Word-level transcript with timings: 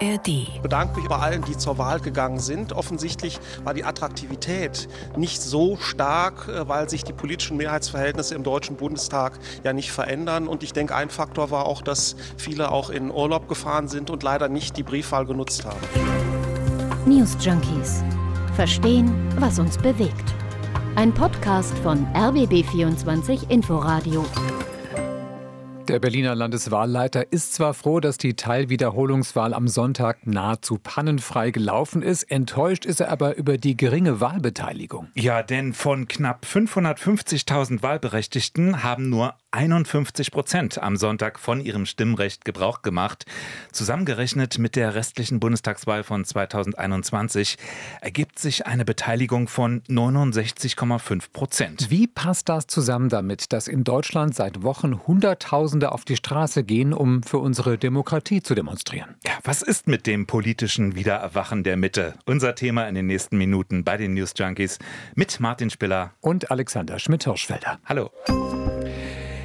ARD. 0.00 0.28
Ich 0.28 0.60
bedanke 0.62 0.98
mich 0.98 1.08
bei 1.08 1.16
allen, 1.16 1.42
die 1.42 1.56
zur 1.56 1.78
Wahl 1.78 2.00
gegangen 2.00 2.38
sind. 2.38 2.72
Offensichtlich 2.72 3.38
war 3.64 3.74
die 3.74 3.84
Attraktivität 3.84 4.88
nicht 5.16 5.40
so 5.40 5.76
stark, 5.76 6.48
äh, 6.48 6.68
weil 6.68 6.88
sich 6.88 7.04
die 7.04 7.12
politischen 7.12 7.56
Mehrheitsverhältnisse 7.56 8.34
im 8.34 8.42
Deutschen 8.42 8.76
Bundestag 8.76 9.38
ja 9.64 9.72
nicht 9.72 9.92
verändern. 9.92 10.48
Und 10.48 10.62
ich 10.62 10.72
denke, 10.72 10.94
ein 10.94 11.10
Faktor 11.10 11.50
war 11.50 11.66
auch, 11.66 11.82
dass 11.82 12.16
viele 12.36 12.70
auch 12.70 12.90
in 12.90 13.10
Urlaub 13.10 13.48
gefahren 13.48 13.88
sind 13.88 14.10
und 14.10 14.22
leider 14.22 14.48
nicht 14.48 14.76
die 14.76 14.82
Briefwahl 14.82 15.26
genutzt 15.26 15.64
haben. 15.64 15.80
News 17.06 17.36
Junkies. 17.40 18.02
Verstehen, 18.54 19.12
was 19.38 19.58
uns 19.58 19.78
bewegt. 19.78 20.34
Ein 20.96 21.14
Podcast 21.14 21.76
von 21.78 22.06
RBB24 22.14 23.48
Inforadio. 23.48 24.24
Der 25.90 25.98
Berliner 25.98 26.36
Landeswahlleiter 26.36 27.32
ist 27.32 27.52
zwar 27.52 27.74
froh, 27.74 27.98
dass 27.98 28.16
die 28.16 28.34
Teilwiederholungswahl 28.34 29.52
am 29.52 29.66
Sonntag 29.66 30.24
nahezu 30.24 30.78
pannenfrei 30.80 31.50
gelaufen 31.50 32.02
ist, 32.02 32.30
enttäuscht 32.30 32.86
ist 32.86 33.00
er 33.00 33.10
aber 33.10 33.34
über 33.34 33.58
die 33.58 33.76
geringe 33.76 34.20
Wahlbeteiligung. 34.20 35.08
Ja, 35.16 35.42
denn 35.42 35.72
von 35.72 36.06
knapp 36.06 36.46
550.000 36.46 37.82
Wahlberechtigten 37.82 38.84
haben 38.84 39.08
nur 39.08 39.34
51 39.52 40.30
Prozent 40.30 40.80
am 40.80 40.96
Sonntag 40.96 41.40
von 41.40 41.60
ihrem 41.60 41.84
Stimmrecht 41.84 42.44
Gebrauch 42.44 42.82
gemacht. 42.82 43.24
Zusammengerechnet 43.72 44.58
mit 44.58 44.76
der 44.76 44.94
restlichen 44.94 45.40
Bundestagswahl 45.40 46.04
von 46.04 46.24
2021 46.24 47.58
ergibt 48.00 48.38
sich 48.38 48.66
eine 48.66 48.84
Beteiligung 48.84 49.48
von 49.48 49.82
69,5 49.88 51.32
Prozent. 51.32 51.90
Wie 51.90 52.06
passt 52.06 52.48
das 52.48 52.68
zusammen 52.68 53.08
damit, 53.08 53.52
dass 53.52 53.66
in 53.66 53.82
Deutschland 53.82 54.36
seit 54.36 54.62
Wochen 54.62 55.00
Hunderttausende 55.80 55.92
auf 55.92 56.04
die 56.04 56.16
Straße 56.16 56.64
gehen, 56.64 56.92
um 56.92 57.22
für 57.22 57.38
unsere 57.38 57.78
Demokratie 57.78 58.42
zu 58.42 58.54
demonstrieren? 58.54 59.16
Ja, 59.26 59.32
was 59.44 59.62
ist 59.62 59.86
mit 59.86 60.06
dem 60.06 60.26
politischen 60.26 60.94
Wiedererwachen 60.94 61.62
der 61.62 61.76
Mitte? 61.76 62.14
Unser 62.26 62.54
Thema 62.54 62.88
in 62.88 62.94
den 62.94 63.06
nächsten 63.06 63.38
Minuten 63.38 63.84
bei 63.84 63.96
den 63.96 64.14
News 64.14 64.32
Junkies 64.36 64.78
mit 65.14 65.40
Martin 65.40 65.70
Spiller 65.70 66.12
und 66.20 66.50
Alexander 66.50 66.98
Schmidt-Hirschfelder. 66.98 67.78
Hallo. 67.84 68.10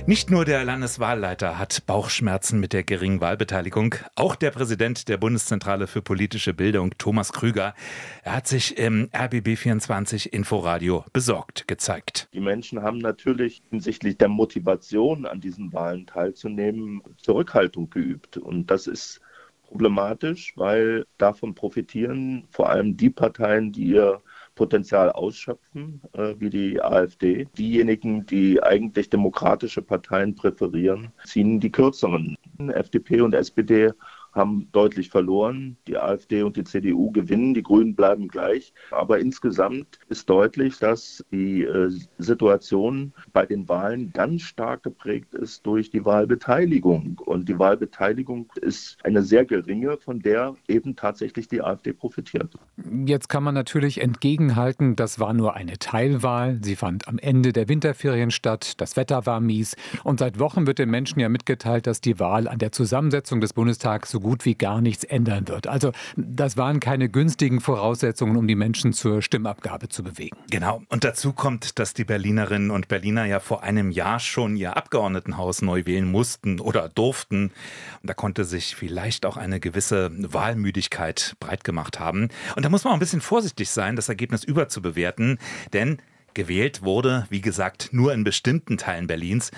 Nicht 0.08 0.30
nur 0.30 0.46
der 0.46 0.64
Landeswahlleiter 0.64 1.58
hat 1.58 1.84
Bauchschmerzen 1.88 2.60
mit 2.60 2.74
der 2.74 2.84
geringen 2.84 3.22
Wahlbeteiligung, 3.22 3.96
auch 4.14 4.36
der 4.36 4.52
Präsident 4.52 5.10
der 5.10 5.18
Bundeszentrale 5.18 5.88
für 5.88 6.04
politische 6.04 6.54
Bildung, 6.54 6.92
Thomas 7.00 7.34
Krüger, 7.34 7.74
er 8.24 8.36
hat 8.36 8.48
sich 8.48 8.78
im 8.78 9.10
RBB24 9.10 10.30
Inforadio 10.30 11.06
besorgt 11.12 11.68
gezeigt. 11.68 12.30
Die 12.34 12.40
Menschen 12.40 12.84
haben 12.84 13.00
natürlich 13.00 13.64
hinsichtlich 13.72 14.16
der 14.20 14.28
Motivation 14.28 15.26
an 15.26 15.42
diesen 15.42 15.74
Wahlen 15.74 16.06
teilzunehmen 16.06 17.02
Zurückhaltung 17.18 17.90
geübt 17.90 18.38
und 18.38 18.70
das 18.70 18.86
ist 18.86 19.22
problematisch, 19.64 20.54
weil 20.56 21.08
davon 21.18 21.56
profitieren 21.56 22.46
vor 22.52 22.70
allem 22.70 22.96
die 22.96 23.10
Parteien, 23.10 23.72
die 23.72 23.86
ihr 23.86 24.22
Potenzial 24.56 25.12
ausschöpfen, 25.12 26.02
äh, 26.14 26.36
wie 26.40 26.50
die 26.50 26.82
AfD. 26.82 27.48
Diejenigen, 27.58 28.26
die 28.26 28.64
eigentlich 28.64 29.10
demokratische 29.10 29.82
Parteien 29.82 30.34
präferieren, 30.36 31.12
ziehen 31.26 31.60
die 31.60 31.72
kürzeren. 31.72 32.38
FDP 32.58 33.22
und 33.22 33.34
SPD 33.34 33.92
haben 34.36 34.68
deutlich 34.74 35.10
verloren. 35.10 35.78
Die 35.88 35.98
AfD 35.98 36.44
und 36.44 36.58
die 36.58 36.64
CDU 36.64 37.12
gewinnen, 37.12 37.54
die 37.54 37.64
Grünen 37.64 37.96
bleiben 37.96 38.28
gleich. 38.28 38.74
Aber 38.92 39.20
insgesamt 39.20 40.00
ist 40.10 40.30
deutlich, 40.30 40.78
dass 40.80 41.24
die 41.32 41.64
äh, 41.64 41.90
Situation 42.18 43.14
bei 43.34 43.46
den 43.46 43.68
Wahlen 43.70 44.12
ganz 44.14 44.42
stark 44.44 44.84
geprägt 44.84 45.34
ist 45.34 45.66
durch 45.66 45.90
die 45.90 46.04
Wahlbeteiligung. 46.06 47.22
Und 47.26 47.48
die 47.48 47.58
Wahlbeteiligung 47.58 48.52
ist 48.62 48.98
eine 49.04 49.24
sehr 49.24 49.46
geringe, 49.46 49.98
von 49.98 50.20
der 50.20 50.56
eben 50.68 50.96
tatsächlich 50.96 51.48
die 51.48 51.62
AfD 51.62 51.94
profitiert. 51.94 52.54
Jetzt 53.06 53.30
kann 53.30 53.44
man 53.44 53.54
natürlich 53.54 54.02
entgegenhalten, 54.02 54.96
das 54.96 55.20
war 55.20 55.34
nur 55.34 55.56
eine 55.56 55.78
Teilwahl. 55.78 56.60
Sie 56.62 56.76
fand 56.76 57.08
am 57.08 57.18
Ende 57.18 57.54
der 57.54 57.70
Winterferien 57.70 58.32
statt. 58.32 58.74
Das 58.82 58.98
Wetter 58.98 59.26
war 59.26 59.40
mies. 59.40 59.76
Und 60.04 60.20
seit 60.20 60.40
Wochen 60.40 60.68
wird 60.68 60.80
den 60.80 60.90
Menschen 60.90 61.20
ja 61.20 61.30
mitgeteilt, 61.30 61.88
dass 61.88 62.02
die 62.02 62.20
Wahl 62.20 62.48
an 62.48 62.60
der 62.60 62.72
Zusammensetzung 62.72 63.40
des 63.40 63.54
Bundestags 63.54 64.12
so 64.12 64.25
gut 64.26 64.44
wie 64.44 64.56
gar 64.56 64.82
nichts 64.82 65.04
ändern 65.04 65.48
wird. 65.48 65.68
Also 65.68 65.92
das 66.18 66.58
waren 66.58 66.80
keine 66.80 67.10
günstigen 67.10 67.62
Voraussetzungen, 67.62 68.38
um 68.38 68.48
die 68.48 68.56
Menschen 68.56 68.92
zur 68.92 69.22
Stimmabgabe 69.22 69.88
zu 69.88 70.02
bewegen. 70.02 70.36
Genau. 70.50 70.82
Und 70.90 71.04
dazu 71.04 71.32
kommt, 71.32 71.78
dass 71.78 71.94
die 71.94 72.06
Berlinerinnen 72.06 72.72
und 72.72 72.88
Berliner 72.88 73.26
ja 73.26 73.40
vor 73.40 73.62
einem 73.62 73.92
Jahr 73.92 74.20
schon 74.20 74.56
ihr 74.56 74.76
Abgeordnetenhaus 74.78 75.62
neu 75.62 75.86
wählen 75.86 76.10
mussten 76.10 76.60
oder 76.60 76.90
durften. 76.90 77.52
Und 78.02 78.10
da 78.10 78.16
konnte 78.16 78.46
sich 78.46 78.76
vielleicht 78.76 79.28
auch 79.28 79.38
eine 79.38 79.60
gewisse 79.60 80.10
Wahlmüdigkeit 80.12 81.36
breit 81.40 81.64
gemacht 81.64 82.00
haben. 82.00 82.30
Und 82.56 82.66
da 82.66 82.70
muss 82.70 82.84
man 82.84 82.94
auch 82.94 82.98
ein 82.98 83.00
bisschen 83.00 83.22
vorsichtig 83.22 83.70
sein, 83.70 83.96
das 83.96 84.10
Ergebnis 84.10 84.44
überzubewerten, 84.44 85.38
denn 85.72 86.00
gewählt 86.34 86.82
wurde, 86.82 87.28
wie 87.30 87.42
gesagt, 87.42 87.90
nur 87.92 88.12
in 88.12 88.24
bestimmten 88.24 88.78
Teilen 88.78 89.06
Berlins. 89.06 89.52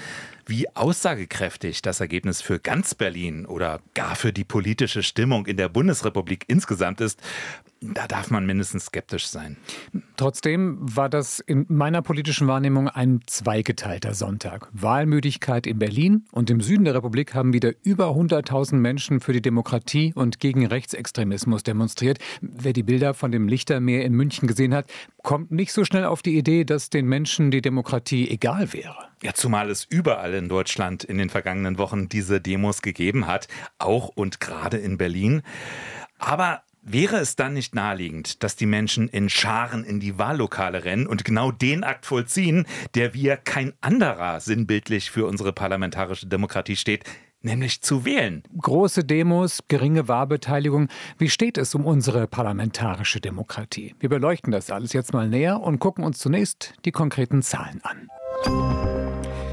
Wie 0.48 0.74
aussagekräftig 0.76 1.82
das 1.82 2.00
Ergebnis 2.00 2.42
für 2.42 2.58
ganz 2.58 2.96
Berlin 2.96 3.46
oder 3.46 3.82
gar 3.94 4.16
für 4.16 4.32
die 4.32 4.46
politische 4.46 5.04
Stimmung 5.04 5.46
in 5.46 5.58
der 5.58 5.68
Bundesrepublik 5.68 6.46
insgesamt 6.48 7.02
ist, 7.02 7.22
da 7.82 8.08
darf 8.08 8.32
man 8.32 8.46
mindestens 8.46 8.86
skeptisch 8.86 9.28
sein. 9.28 9.58
Trotzdem 10.16 10.78
war 10.80 11.10
das 11.10 11.40
in 11.42 11.66
meiner 11.68 12.02
politischen 12.02 12.48
Wahrnehmung 12.48 12.88
ein 12.88 13.20
zweigeteilter 13.28 14.14
Sonntag. 14.14 14.70
Wahlmüdigkeit 14.72 15.68
in 15.68 15.80
Berlin 15.80 16.26
und 16.32 16.50
im 16.50 16.62
Süden 16.62 16.86
der 16.86 16.96
Republik 16.96 17.36
haben 17.36 17.52
wieder 17.52 17.74
über 17.84 18.12
100.000 18.12 18.76
Menschen 18.76 19.20
für 19.20 19.34
die 19.34 19.42
Demokratie 19.42 20.14
und 20.16 20.40
gegen 20.40 20.66
Rechtsextremismus 20.66 21.64
demonstriert. 21.64 22.20
Wer 22.42 22.72
die 22.72 22.84
Bilder 22.84 23.14
von 23.14 23.32
dem 23.32 23.50
Lichtermeer 23.50 24.06
in 24.06 24.14
München 24.14 24.48
gesehen 24.48 24.74
hat, 24.74 24.90
kommt 25.24 25.52
nicht 25.52 25.74
so 25.74 25.84
schnell 25.84 26.06
auf 26.06 26.22
die 26.22 26.38
Idee, 26.38 26.64
dass 26.64 26.90
den 26.90 27.06
Menschen 27.06 27.52
die 27.52 27.62
Demokratie 27.62 28.30
egal 28.30 28.72
wäre. 28.72 28.96
Ja, 29.24 29.34
zumal 29.34 29.70
es 29.72 29.86
überall 29.86 30.34
in 30.36 30.48
Deutschland 30.48 31.04
in 31.04 31.18
den 31.18 31.30
vergangenen 31.30 31.78
Wochen 31.78 32.08
diese 32.08 32.40
Demos 32.40 32.82
gegeben 32.82 33.26
hat, 33.26 33.48
auch 33.80 34.10
und 34.10 34.40
gerade 34.40 34.78
in 34.78 34.98
Berlin. 34.98 35.42
Aber 36.20 36.62
Wäre 36.90 37.18
es 37.18 37.36
dann 37.36 37.54
nicht 37.54 37.76
naheliegend, 37.76 38.44
dass 38.44 38.56
die 38.56 38.66
Menschen 38.66 39.10
in 39.10 39.28
Scharen 39.28 39.84
in 39.84 40.00
die 40.00 40.18
Wahllokale 40.18 40.86
rennen 40.86 41.06
und 41.06 41.26
genau 41.26 41.52
den 41.52 41.84
Akt 41.84 42.06
vollziehen, 42.06 42.66
der 42.96 43.14
wie 43.14 43.36
kein 43.44 43.74
anderer 43.82 44.40
sinnbildlich 44.40 45.12
für 45.12 45.26
unsere 45.26 45.52
parlamentarische 45.52 46.28
Demokratie 46.28 46.78
steht, 46.78 47.04
nämlich 47.42 47.82
zu 47.82 48.06
wählen? 48.06 48.42
Große 48.58 49.04
Demos, 49.04 49.60
geringe 49.68 50.08
Wahlbeteiligung. 50.08 50.88
Wie 51.18 51.30
steht 51.30 51.58
es 51.58 51.76
um 51.76 51.86
unsere 51.86 52.26
parlamentarische 52.26 53.20
Demokratie? 53.20 53.94
Wir 54.00 54.08
beleuchten 54.08 54.54
das 54.54 54.72
alles 54.72 54.94
jetzt 54.94 55.12
mal 55.12 55.28
näher 55.28 55.60
und 55.60 55.80
gucken 55.80 56.06
uns 56.06 56.20
zunächst 56.20 56.74
die 56.86 56.94
konkreten 56.94 57.42
Zahlen 57.42 57.82
an 57.84 58.08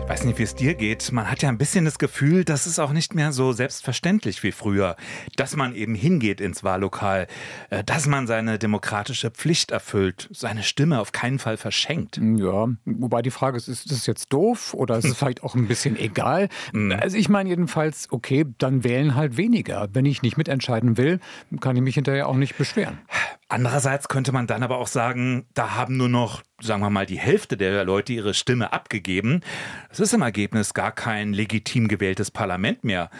weiß 0.08 0.24
nicht, 0.24 0.38
wie 0.38 0.42
es 0.42 0.54
dir 0.54 0.74
geht. 0.74 1.12
Man 1.12 1.30
hat 1.30 1.40
ja 1.42 1.48
ein 1.48 1.56
bisschen 1.56 1.86
das 1.86 1.98
Gefühl, 1.98 2.44
das 2.44 2.66
ist 2.66 2.78
auch 2.78 2.92
nicht 2.92 3.14
mehr 3.14 3.32
so 3.32 3.52
selbstverständlich 3.52 4.42
wie 4.42 4.52
früher, 4.52 4.96
dass 5.36 5.56
man 5.56 5.74
eben 5.74 5.94
hingeht 5.94 6.42
ins 6.42 6.62
Wahllokal, 6.62 7.26
äh, 7.70 7.82
dass 7.84 8.06
man 8.06 8.26
seine 8.26 8.58
demokratische 8.58 9.30
Pflicht 9.30 9.70
erfüllt, 9.70 10.28
seine 10.30 10.62
Stimme 10.62 11.00
auf 11.00 11.12
keinen 11.12 11.38
Fall 11.38 11.56
verschenkt. 11.56 12.18
Ja, 12.18 12.68
wobei 12.84 13.22
die 13.22 13.30
Frage 13.30 13.56
ist, 13.56 13.68
ist 13.68 13.90
das 13.90 14.06
jetzt 14.06 14.30
doof 14.30 14.74
oder 14.74 14.98
ist 14.98 15.06
es 15.06 15.16
vielleicht 15.18 15.42
auch 15.42 15.54
ein 15.54 15.68
bisschen 15.68 15.98
egal? 15.98 16.48
Mhm. 16.72 16.92
Also 16.92 17.16
ich 17.16 17.30
meine 17.30 17.48
jedenfalls, 17.48 18.08
okay, 18.10 18.44
dann 18.58 18.84
wählen 18.84 19.14
halt 19.14 19.38
weniger. 19.38 19.88
Wenn 19.94 20.04
ich 20.04 20.20
nicht 20.20 20.36
mitentscheiden 20.36 20.98
will, 20.98 21.18
kann 21.60 21.76
ich 21.76 21.82
mich 21.82 21.94
hinterher 21.94 22.28
auch 22.28 22.36
nicht 22.36 22.58
beschweren. 22.58 22.98
Andererseits 23.54 24.08
könnte 24.08 24.32
man 24.32 24.48
dann 24.48 24.64
aber 24.64 24.78
auch 24.78 24.88
sagen, 24.88 25.46
da 25.54 25.76
haben 25.76 25.96
nur 25.96 26.08
noch, 26.08 26.42
sagen 26.60 26.82
wir 26.82 26.90
mal, 26.90 27.06
die 27.06 27.20
Hälfte 27.20 27.56
der 27.56 27.84
Leute 27.84 28.12
ihre 28.12 28.34
Stimme 28.34 28.72
abgegeben. 28.72 29.42
Es 29.90 30.00
ist 30.00 30.12
im 30.12 30.22
Ergebnis 30.22 30.74
gar 30.74 30.90
kein 30.90 31.32
legitim 31.32 31.86
gewähltes 31.86 32.32
Parlament 32.32 32.82
mehr. 32.82 33.10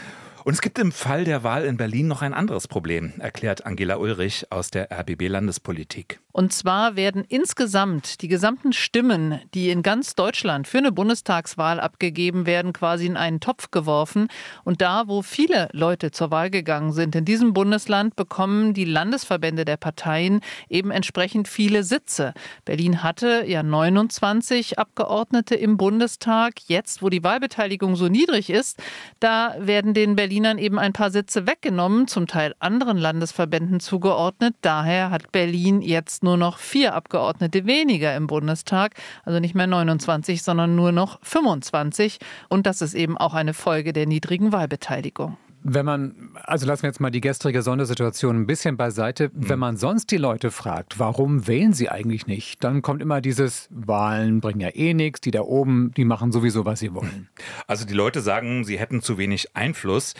Und 0.44 0.52
es 0.52 0.61
gibt 0.61 0.79
im 0.79 0.93
Fall 0.93 1.25
der 1.25 1.43
Wahl 1.43 1.64
in 1.64 1.79
Berlin 1.79 2.06
noch 2.06 2.20
ein 2.20 2.35
anderes 2.35 2.69
Problem, 2.69 3.14
erklärt 3.19 3.64
Angela 3.64 3.96
Ulrich 3.96 4.52
aus 4.52 4.70
der 4.70 4.91
RBB 4.93 5.29
Landespolitik. 5.29 6.20
Und 6.32 6.52
zwar 6.52 6.96
werden 6.96 7.25
insgesamt 7.26 8.20
die 8.20 8.29
gesamten 8.29 8.75
Stimmen, 8.75 9.41
die 9.55 9.70
in 9.70 9.82
ganz 9.82 10.17
Deutschland 10.17 10.69
für 10.69 10.79
eine 10.79 10.93
Bundestagswahl 10.93 11.81
abgegeben 11.81 12.44
werden, 12.44 12.75
quasi 12.75 13.06
in 13.06 13.17
einen 13.17 13.41
Topf 13.41 13.70
geworfen. 13.70 14.29
Und 14.64 14.82
da, 14.82 15.05
wo 15.06 15.23
viele 15.23 15.69
Leute 15.73 16.11
zur 16.11 16.31
Wahl 16.31 16.50
gegangen 16.50 16.93
sind, 16.93 17.14
in 17.14 17.25
diesem 17.25 17.55
Bundesland 17.55 18.14
bekommen 18.17 18.75
die 18.75 18.85
Landesverbände 18.85 19.64
der 19.64 19.76
Parteien 19.76 20.41
eben 20.69 20.91
entsprechend 20.91 21.49
viele 21.49 21.85
Sitze. 21.85 22.35
Berlin 22.64 23.02
hatte 23.02 23.44
ja 23.46 23.62
29 23.62 24.79
Abgeordnete 24.79 25.55
im 25.55 25.79
Bundestag. 25.79 26.55
Jetzt, 26.67 27.00
wo 27.00 27.08
die 27.08 27.23
Wahlbeteiligung 27.23 27.96
so 27.96 28.08
niedrig 28.08 28.50
ist, 28.50 28.82
da 29.20 29.55
werden 29.61 29.94
den 29.94 30.17
Berlin 30.17 30.33
Berlinern 30.34 30.58
eben 30.58 30.81
ein 30.81 30.92
paar 30.92 31.12
Sitze 31.12 31.46
weggenommen, 31.46 32.08
zum 32.08 32.26
Teil 32.26 32.56
anderen 32.58 32.98
Landesverbänden 32.98 33.78
zugeordnet. 33.78 34.56
Daher 34.62 35.10
hat 35.10 35.31
Berlin 35.31 35.81
jetzt 35.81 36.25
nur 36.25 36.36
noch 36.36 36.58
vier 36.58 36.96
Abgeordnete 36.96 37.66
weniger 37.66 38.16
im 38.16 38.26
Bundestag, 38.26 38.94
also 39.25 39.38
nicht 39.38 39.54
mehr 39.54 39.69
29, 39.69 40.42
sondern 40.42 40.75
nur 40.75 40.90
noch 40.90 41.20
25. 41.22 42.19
Und 42.48 42.66
das 42.66 42.82
ist 42.82 42.94
eben 42.94 43.16
auch 43.16 43.34
eine 43.34 43.54
Folge 43.54 43.92
der 43.92 44.06
niedrigen 44.06 44.50
Wahlbeteiligung. 44.50 45.36
Wenn 45.66 45.87
man, 45.87 46.31
also 46.34 46.66
lassen 46.66 46.82
wir 46.82 46.90
jetzt 46.90 47.00
mal 47.00 47.11
die 47.11 47.22
gestrige 47.22 47.62
Sondersituation 47.62 48.37
ein 48.37 48.46
bisschen 48.46 48.76
beiseite. 48.76 49.31
Mhm. 49.32 49.49
Wenn 49.49 49.58
man 49.58 49.76
sonst 49.78 50.11
die 50.11 50.19
Leute 50.19 50.50
fragt, 50.50 50.99
warum 50.99 51.46
wählen 51.46 51.72
sie 51.72 51.88
eigentlich 51.88 52.26
nicht, 52.26 52.62
dann 52.62 52.82
kommt 52.82 53.00
immer 53.00 53.22
dieses 53.22 53.69
Wahlen 53.70 54.40
bringen 54.40 54.61
ja 54.61 54.69
eh 54.75 54.93
nichts, 54.93 55.22
die 55.22 55.31
da 55.31 55.40
oben, 55.40 55.90
die 55.96 56.05
machen 56.05 56.32
sowieso, 56.32 56.66
was 56.66 56.81
sie 56.81 56.94
wollen. 56.94 57.28
Also 57.66 57.87
die 57.87 57.94
Leute 57.94 58.20
sagen, 58.20 58.64
sie 58.64 58.78
hätten 58.78 59.00
zu 59.00 59.16
wenig 59.16 59.56
Einfluss. 59.56 60.14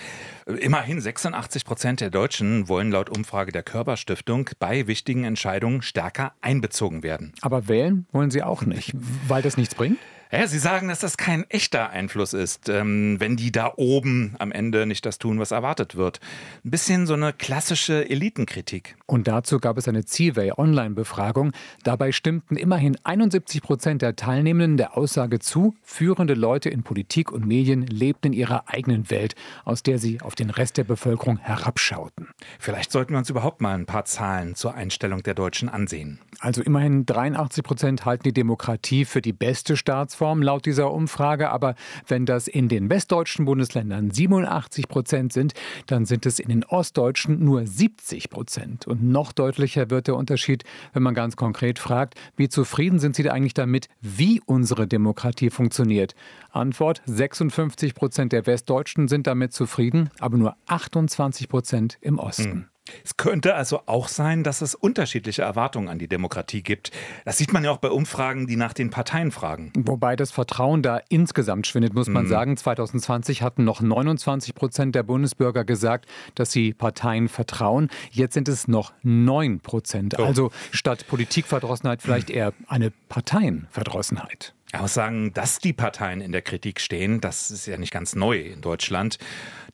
Immerhin 0.47 1.01
86 1.01 1.67
Prozent 1.67 2.01
der 2.01 2.09
Deutschen 2.09 2.69
wollen 2.69 2.91
laut 2.91 3.15
Umfrage 3.15 3.53
der 3.53 3.63
Körperstiftung 3.63 4.49
bei 4.59 4.87
wichtigen 4.87 5.25
Entscheidungen 5.25 5.83
stärker 5.83 6.33
einbezogen 6.41 7.03
werden. 7.03 7.33
Aber 7.43 7.69
wählen 7.69 8.07
wollen 8.13 8.31
sie 8.31 8.43
auch 8.43 8.63
nicht, 8.63 8.93
weil 9.29 9.43
das 9.43 9.59
nichts 9.59 9.75
bringt? 9.75 9.99
Ja, 10.37 10.49
Sie 10.49 10.59
sagen, 10.59 10.89
dass 10.89 10.99
das 10.99 11.17
kein 11.17 11.49
echter 11.49 11.91
Einfluss 11.91 12.33
ist, 12.33 12.69
ähm, 12.69 13.21
wenn 13.21 13.37
die 13.37 13.53
da 13.53 13.73
oben 13.77 14.35
am 14.41 14.51
Ende 14.51 14.85
nicht 14.85 15.07
das 15.07 15.19
tun, 15.19 15.39
was 15.39 15.53
erwartet 15.53 15.95
wird. 15.95 16.19
Ein 16.65 16.73
bisschen 16.73 17.07
so 17.07 17.15
eine 17.15 17.33
klassische 17.33 18.11
Elitenkritik. 18.11 18.97
Und 19.07 19.29
dazu 19.29 19.61
gab 19.61 19.79
es 19.79 19.87
eine 19.87 20.05
Zielway 20.05 20.51
Online-Befragung. 20.57 21.53
Dabei 21.85 22.11
stimmten 22.11 22.57
immerhin 22.57 22.97
71 23.05 23.63
Prozent 23.63 24.03
der 24.03 24.17
Teilnehmenden 24.17 24.77
der 24.77 24.99
Aussage 24.99 25.39
zu, 25.39 25.77
führende 25.85 26.35
Leute 26.35 26.69
in 26.69 26.83
Politik 26.83 27.31
und 27.31 27.47
Medien 27.47 27.87
lebten 27.87 28.33
in 28.33 28.33
ihrer 28.33 28.69
eigenen 28.69 29.11
Welt, 29.11 29.37
aus 29.65 29.85
der 29.85 30.01
sie 30.01 30.21
auf 30.21 30.35
den 30.35 30.51
Rest 30.51 30.79
der 30.79 30.85
Bevölkerung 30.85 31.39
herabschauten. 31.39 32.31
Vielleicht 32.59 32.91
sollten 32.91 33.13
wir 33.13 33.19
uns 33.19 33.31
überhaupt 33.31 33.61
mal 33.61 33.77
ein 33.77 33.87
paar 33.87 34.05
Zahlen 34.05 34.57
zur 34.57 34.75
Einstellung 34.75 35.23
der 35.23 35.35
Deutschen 35.35 35.69
ansehen. 35.69 36.19
Also 36.41 36.61
immerhin 36.61 37.07
83 37.07 37.63
Prozent 37.63 38.05
halten 38.05 38.25
die 38.25 38.33
Demokratie 38.33 39.05
für 39.05 39.23
die 39.23 39.33
beste 39.33 39.77
Staatsform 39.77 40.24
Rechtsform 40.25 40.43
laut 40.43 40.65
dieser 40.65 40.91
Umfrage. 40.93 41.51
Aber 41.51 41.75
wenn 42.07 42.25
das 42.25 42.49
in 42.49 42.69
den 42.69 42.89
westdeutschen 42.89 43.45
Bundesländern 43.45 44.11
87 44.11 44.89
Prozent 44.89 45.33
sind, 45.33 45.53
dann 45.87 46.07
sind 46.07 46.25
es 46.27 46.39
in 46.39 46.49
den 46.49 46.65
ostdeutschen 46.65 47.45
nur 47.45 47.67
70 47.67 48.31
Prozent. 48.31 48.87
Und 48.87 49.03
noch 49.03 49.33
deutlicher 49.33 49.91
wird 49.91 50.07
der 50.07 50.17
Unterschied, 50.17 50.65
wenn 50.93 51.03
man 51.03 51.15
ganz 51.15 51.37
konkret 51.37 51.79
fragt, 51.79 52.15
wie 52.37 52.49
zufrieden 52.49 52.99
sind 52.99 53.17
Sie 53.17 53.29
eigentlich 53.31 53.55
damit, 53.55 53.89
wie 54.01 54.41
unsere 54.47 54.87
Demokratie 54.87 55.51
funktioniert? 55.51 56.15
Antwort, 56.51 57.03
56 57.05 57.95
Prozent 57.95 58.33
der 58.33 58.47
Westdeutschen 58.47 59.09
sind 59.09 59.27
damit 59.27 59.53
zufrieden, 59.53 60.11
aber 60.19 60.39
nur 60.39 60.57
28 60.67 61.49
Prozent 61.49 61.99
im 62.01 62.19
Osten. 62.19 62.45
Hm. 62.45 62.74
Es 63.03 63.17
könnte 63.17 63.55
also 63.55 63.81
auch 63.87 64.09
sein, 64.09 64.45
dass 64.45 64.61
es 64.61 64.75
unterschiedliche 64.75 65.43
Erwartungen 65.43 65.89
an 65.89 65.99
die 65.99 66.09
Demokratie 66.09 66.63
gibt. 66.63 66.91
Das 67.25 67.39
sieht 67.39 67.53
man 67.53 67.65
ja 67.65 67.71
auch 67.71 67.79
bei 67.79 67.91
Umfragen, 67.91 68.47
die 68.47 68.57
nach 68.57 68.75
den 68.75 68.91
Parteien 68.91 69.31
fragen. 69.31 69.73
Wobei 69.75 70.17
das 70.17 70.31
Vertrauen 70.31 70.83
da 70.83 71.01
insgesamt 71.09 71.67
schwindet, 71.67 71.95
muss 71.95 72.09
man 72.09 72.25
mhm. 72.25 72.29
sagen. 72.29 72.57
2020 72.57 73.43
hatten 73.43 73.65
noch 73.65 73.81
29 73.81 74.55
Prozent 74.55 74.95
der 74.95 75.03
Bundesbürger 75.03 75.65
gesagt, 75.65 76.07
dass 76.35 76.53
sie 76.53 76.75
Parteien 76.75 77.29
vertrauen. 77.29 77.89
Jetzt 78.11 78.35
sind 78.35 78.49
es 78.49 78.69
noch 78.69 78.93
9 79.03 79.61
Prozent. 79.61 80.17
Oh. 80.19 80.25
Also 80.25 80.51
statt 80.71 81.07
Politikverdrossenheit 81.09 82.03
vielleicht 82.03 82.29
eher 82.29 82.53
eine 82.69 82.91
Parteienverdrossenheit. 83.09 84.55
Ich 84.75 84.81
muss 84.81 84.93
sagen, 84.93 85.33
dass 85.33 85.61
die 85.61 85.73
Parteien 85.73 86.21
in 86.21 86.33
der 86.33 86.43
Kritik 86.43 86.81
stehen, 86.81 87.21
das 87.21 87.53
ist 87.53 87.67
ja 87.67 87.77
nicht 87.77 87.93
ganz 87.93 88.17
neu 88.17 88.41
in 88.41 88.61
Deutschland. 88.61 89.19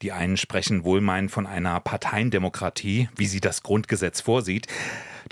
Die 0.03 0.13
einen 0.13 0.37
sprechen 0.37 0.85
wohlmeinend 0.85 1.31
von 1.31 1.47
einer 1.47 1.81
Parteiendemokratie, 1.81 3.09
wie 3.17 3.25
sie 3.25 3.41
das 3.41 3.63
Grundgesetz 3.63 4.21
vorsieht. 4.21 4.67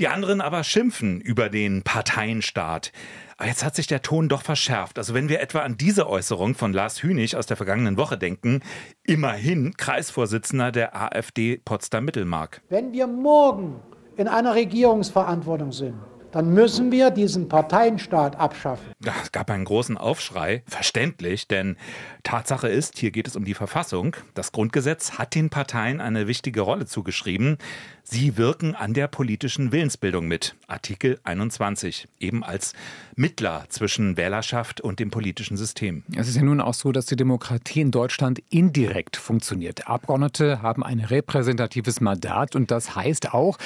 Die 0.00 0.08
anderen 0.08 0.40
aber 0.40 0.64
schimpfen 0.64 1.20
über 1.20 1.50
den 1.50 1.82
Parteienstaat. 1.82 2.92
Aber 3.36 3.46
jetzt 3.46 3.62
hat 3.62 3.76
sich 3.76 3.86
der 3.86 4.00
Ton 4.00 4.30
doch 4.30 4.40
verschärft. 4.40 4.96
Also 4.96 5.12
wenn 5.12 5.28
wir 5.28 5.42
etwa 5.42 5.58
an 5.60 5.76
diese 5.76 6.08
Äußerung 6.08 6.54
von 6.54 6.72
Lars 6.72 7.02
Hünig 7.02 7.36
aus 7.36 7.44
der 7.44 7.58
vergangenen 7.58 7.98
Woche 7.98 8.16
denken, 8.16 8.62
immerhin 9.04 9.76
Kreisvorsitzender 9.76 10.72
der 10.72 10.96
AfD 10.96 11.58
Potsdam-Mittelmark. 11.58 12.62
Wenn 12.70 12.92
wir 12.92 13.06
morgen 13.06 13.80
in 14.16 14.28
einer 14.28 14.54
Regierungsverantwortung 14.54 15.72
sind, 15.72 15.96
dann 16.32 16.52
müssen 16.52 16.92
wir 16.92 17.10
diesen 17.10 17.48
Parteienstaat 17.48 18.36
abschaffen. 18.36 18.86
Es 19.22 19.32
gab 19.32 19.50
einen 19.50 19.64
großen 19.64 19.96
Aufschrei, 19.96 20.62
verständlich, 20.66 21.48
denn 21.48 21.76
Tatsache 22.22 22.68
ist, 22.68 22.98
hier 22.98 23.10
geht 23.10 23.26
es 23.26 23.36
um 23.36 23.44
die 23.44 23.54
Verfassung. 23.54 24.16
Das 24.34 24.52
Grundgesetz 24.52 25.12
hat 25.12 25.34
den 25.34 25.50
Parteien 25.50 26.00
eine 26.00 26.26
wichtige 26.26 26.60
Rolle 26.60 26.86
zugeschrieben. 26.86 27.58
Sie 28.02 28.36
wirken 28.36 28.74
an 28.74 28.94
der 28.94 29.06
politischen 29.06 29.72
Willensbildung 29.72 30.28
mit. 30.28 30.54
Artikel 30.66 31.18
21, 31.24 32.08
eben 32.18 32.42
als 32.42 32.72
Mittler 33.16 33.64
zwischen 33.68 34.16
Wählerschaft 34.16 34.80
und 34.80 34.98
dem 34.98 35.10
politischen 35.10 35.56
System. 35.56 36.04
Es 36.16 36.28
ist 36.28 36.36
ja 36.36 36.42
nun 36.42 36.60
auch 36.60 36.74
so, 36.74 36.92
dass 36.92 37.06
die 37.06 37.16
Demokratie 37.16 37.80
in 37.80 37.90
Deutschland 37.90 38.42
indirekt 38.50 39.16
funktioniert. 39.16 39.88
Abgeordnete 39.88 40.62
haben 40.62 40.82
ein 40.82 41.00
repräsentatives 41.00 42.00
Mandat 42.00 42.56
und 42.56 42.70
das 42.70 42.96
heißt 42.96 43.34
auch, 43.34 43.58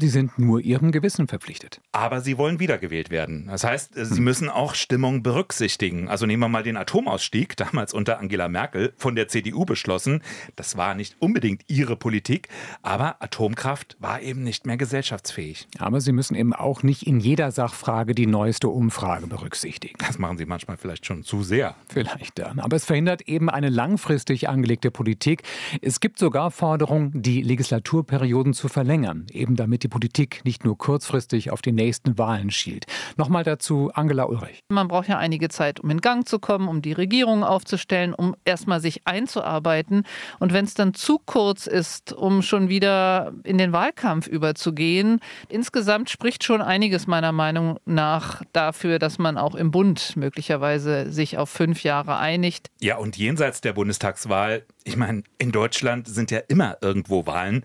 Sie 0.00 0.08
sind 0.08 0.38
nur 0.38 0.60
ihrem 0.60 0.92
Gewissen 0.92 1.26
verpflichtet. 1.26 1.80
Aber 1.90 2.20
sie 2.20 2.38
wollen 2.38 2.60
wiedergewählt 2.60 3.10
werden. 3.10 3.48
Das 3.48 3.64
heißt, 3.64 3.94
sie 3.96 4.16
hm. 4.16 4.22
müssen 4.22 4.48
auch 4.48 4.76
Stimmung 4.76 5.24
berücksichtigen. 5.24 6.08
Also 6.08 6.24
nehmen 6.24 6.40
wir 6.40 6.48
mal 6.48 6.62
den 6.62 6.76
Atomausstieg, 6.76 7.56
damals 7.56 7.92
unter 7.92 8.20
Angela 8.20 8.48
Merkel 8.48 8.92
von 8.96 9.16
der 9.16 9.26
CDU 9.26 9.64
beschlossen. 9.64 10.22
Das 10.54 10.76
war 10.76 10.94
nicht 10.94 11.16
unbedingt 11.18 11.64
ihre 11.66 11.96
Politik, 11.96 12.48
aber 12.82 13.20
Atomkraft 13.20 13.96
war 13.98 14.22
eben 14.22 14.44
nicht 14.44 14.66
mehr 14.66 14.76
gesellschaftsfähig. 14.76 15.66
Aber 15.80 16.00
sie 16.00 16.12
müssen 16.12 16.36
eben 16.36 16.52
auch 16.52 16.84
nicht 16.84 17.04
in 17.04 17.18
jeder 17.18 17.50
Sachfrage 17.50 18.14
die 18.14 18.26
neueste 18.26 18.68
Umfrage 18.68 19.26
berücksichtigen. 19.26 19.96
Das 19.98 20.16
machen 20.20 20.38
sie 20.38 20.46
manchmal 20.46 20.76
vielleicht 20.76 21.06
schon 21.06 21.24
zu 21.24 21.42
sehr. 21.42 21.74
Vielleicht 21.88 22.38
dann. 22.38 22.60
Aber 22.60 22.76
es 22.76 22.84
verhindert 22.84 23.22
eben 23.22 23.50
eine 23.50 23.68
langfristig 23.68 24.48
angelegte 24.48 24.92
Politik. 24.92 25.42
Es 25.82 25.98
gibt 25.98 26.20
sogar 26.20 26.52
Forderungen, 26.52 27.10
die 27.20 27.42
Legislaturperioden 27.42 28.54
zu 28.54 28.68
verlängern, 28.68 29.26
eben 29.32 29.56
damit 29.56 29.82
die 29.82 29.87
die 29.88 29.90
Politik 29.90 30.44
nicht 30.44 30.64
nur 30.64 30.76
kurzfristig 30.76 31.50
auf 31.50 31.62
die 31.62 31.72
nächsten 31.72 32.18
Wahlen 32.18 32.50
schielt. 32.50 32.84
Nochmal 33.16 33.42
dazu 33.42 33.90
Angela 33.94 34.24
Ulrich. 34.24 34.60
Man 34.68 34.88
braucht 34.88 35.08
ja 35.08 35.16
einige 35.16 35.48
Zeit, 35.48 35.80
um 35.80 35.88
in 35.88 36.00
Gang 36.00 36.28
zu 36.28 36.38
kommen, 36.38 36.68
um 36.68 36.82
die 36.82 36.92
Regierung 36.92 37.42
aufzustellen, 37.42 38.12
um 38.12 38.36
erstmal 38.44 38.80
sich 38.80 39.06
einzuarbeiten. 39.06 40.04
Und 40.38 40.52
wenn 40.52 40.66
es 40.66 40.74
dann 40.74 40.92
zu 40.92 41.18
kurz 41.24 41.66
ist, 41.66 42.12
um 42.12 42.42
schon 42.42 42.68
wieder 42.68 43.32
in 43.44 43.56
den 43.56 43.72
Wahlkampf 43.72 44.26
überzugehen, 44.26 45.20
insgesamt 45.48 46.10
spricht 46.10 46.44
schon 46.44 46.60
einiges 46.60 47.06
meiner 47.06 47.32
Meinung 47.32 47.78
nach 47.86 48.42
dafür, 48.52 48.98
dass 48.98 49.18
man 49.18 49.38
auch 49.38 49.54
im 49.54 49.70
Bund 49.70 50.16
möglicherweise 50.16 51.10
sich 51.10 51.38
auf 51.38 51.48
fünf 51.48 51.82
Jahre 51.82 52.18
einigt. 52.18 52.68
Ja, 52.80 52.98
und 52.98 53.16
jenseits 53.16 53.62
der 53.62 53.72
Bundestagswahl 53.72 54.64
ich 54.88 54.96
meine, 54.96 55.22
in 55.38 55.52
Deutschland 55.52 56.08
sind 56.08 56.30
ja 56.30 56.38
immer 56.48 56.78
irgendwo 56.80 57.26
Wahlen. 57.26 57.64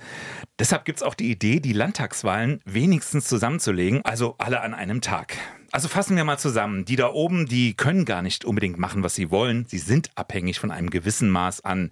Deshalb 0.60 0.86
gibt 0.86 0.98
es 0.98 1.04
auch 1.04 1.16
die 1.16 1.32
Idee, 1.32 1.60
die 1.60 1.74
Landtagswahlen 1.74 2.60
wenigstens 2.66 3.28
zusammenzulegen, 3.28 4.04
also 4.04 4.36
alle 4.38 4.62
an 4.62 4.74
einem 4.74 5.02
Tag. 5.02 5.38
Also 5.72 5.88
fassen 5.88 6.16
wir 6.16 6.24
mal 6.24 6.38
zusammen. 6.38 6.86
Die 6.86 6.96
da 6.96 7.10
oben, 7.10 7.48
die 7.48 7.74
können 7.76 8.06
gar 8.06 8.22
nicht 8.22 8.46
unbedingt 8.46 8.78
machen, 8.78 9.04
was 9.04 9.16
sie 9.16 9.32
wollen. 9.32 9.66
Sie 9.68 9.80
sind 9.80 10.12
abhängig 10.16 10.60
von 10.60 10.70
einem 10.70 10.92
gewissen 10.92 11.32
Maß 11.32 11.66
an 11.66 11.90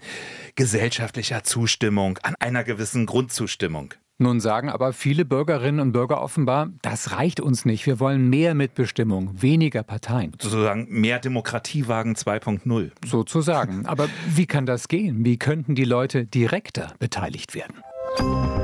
gesellschaftlicher 0.55 1.43
Zustimmung, 1.43 2.19
an 2.21 2.35
einer 2.39 2.63
gewissen 2.63 3.07
Grundzustimmung. 3.07 3.95
Nun 4.21 4.39
sagen 4.39 4.69
aber 4.69 4.93
viele 4.93 5.25
Bürgerinnen 5.25 5.79
und 5.79 5.93
Bürger 5.93 6.21
offenbar, 6.21 6.69
das 6.83 7.11
reicht 7.11 7.39
uns 7.39 7.65
nicht. 7.65 7.87
Wir 7.87 7.99
wollen 7.99 8.29
mehr 8.29 8.53
Mitbestimmung, 8.53 9.41
weniger 9.41 9.81
Parteien. 9.81 10.33
Sozusagen 10.39 10.85
mehr 10.89 11.17
Demokratiewagen 11.17 12.13
2.0. 12.13 12.91
Sozusagen. 13.03 13.87
Aber 13.87 14.07
wie 14.27 14.45
kann 14.45 14.67
das 14.67 14.87
gehen? 14.87 15.25
Wie 15.25 15.37
könnten 15.37 15.73
die 15.73 15.85
Leute 15.85 16.25
direkter 16.25 16.93
beteiligt 16.99 17.55
werden? 17.55 18.60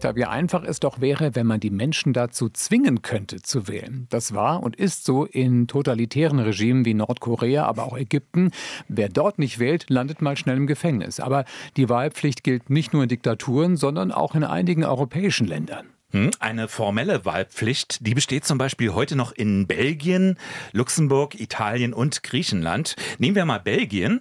Tja, 0.00 0.16
wie 0.16 0.24
einfach 0.24 0.64
es 0.64 0.80
doch 0.80 1.02
wäre, 1.02 1.34
wenn 1.34 1.46
man 1.46 1.60
die 1.60 1.68
Menschen 1.68 2.14
dazu 2.14 2.48
zwingen 2.48 3.02
könnte 3.02 3.42
zu 3.42 3.68
wählen. 3.68 4.06
Das 4.08 4.32
war 4.32 4.62
und 4.62 4.74
ist 4.74 5.04
so 5.04 5.26
in 5.26 5.66
totalitären 5.66 6.38
Regimen 6.38 6.86
wie 6.86 6.94
Nordkorea, 6.94 7.66
aber 7.66 7.84
auch 7.84 7.98
Ägypten. 7.98 8.50
Wer 8.88 9.10
dort 9.10 9.38
nicht 9.38 9.58
wählt, 9.58 9.90
landet 9.90 10.22
mal 10.22 10.38
schnell 10.38 10.56
im 10.56 10.66
Gefängnis. 10.66 11.20
Aber 11.20 11.44
die 11.76 11.90
Wahlpflicht 11.90 12.44
gilt 12.44 12.70
nicht 12.70 12.94
nur 12.94 13.02
in 13.02 13.10
Diktaturen, 13.10 13.76
sondern 13.76 14.10
auch 14.10 14.34
in 14.34 14.42
einigen 14.42 14.84
europäischen 14.84 15.46
Ländern. 15.46 15.86
Hm, 16.12 16.30
eine 16.40 16.66
formelle 16.66 17.24
Wahlpflicht, 17.24 18.04
die 18.04 18.14
besteht 18.14 18.44
zum 18.44 18.58
Beispiel 18.58 18.94
heute 18.94 19.14
noch 19.14 19.30
in 19.30 19.68
Belgien, 19.68 20.38
Luxemburg, 20.72 21.40
Italien 21.40 21.92
und 21.94 22.24
Griechenland. 22.24 22.96
Nehmen 23.18 23.36
wir 23.36 23.44
mal 23.44 23.60
Belgien. 23.60 24.20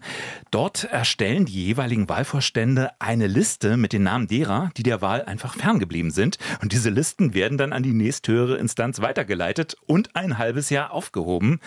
Dort 0.52 0.84
erstellen 0.84 1.46
die 1.46 1.66
jeweiligen 1.66 2.08
Wahlvorstände 2.08 2.92
eine 3.00 3.26
Liste 3.26 3.76
mit 3.76 3.94
den 3.94 4.04
Namen 4.04 4.28
derer, 4.28 4.70
die 4.78 4.84
der 4.84 5.02
Wahl 5.02 5.24
einfach 5.24 5.56
ferngeblieben 5.56 6.12
sind. 6.12 6.38
Und 6.62 6.74
diese 6.74 6.92
Listen 6.92 7.34
werden 7.34 7.58
dann 7.58 7.74
an 7.74 7.82
die 7.82 7.94
nächsthöhere 7.94 8.58
Instanz 8.58 9.02
weitergeleitet 9.02 9.76
und 9.88 10.16
ein 10.16 10.38
halbes 10.38 10.70
Jahr 10.70 10.92
aufgehoben. 10.92 11.60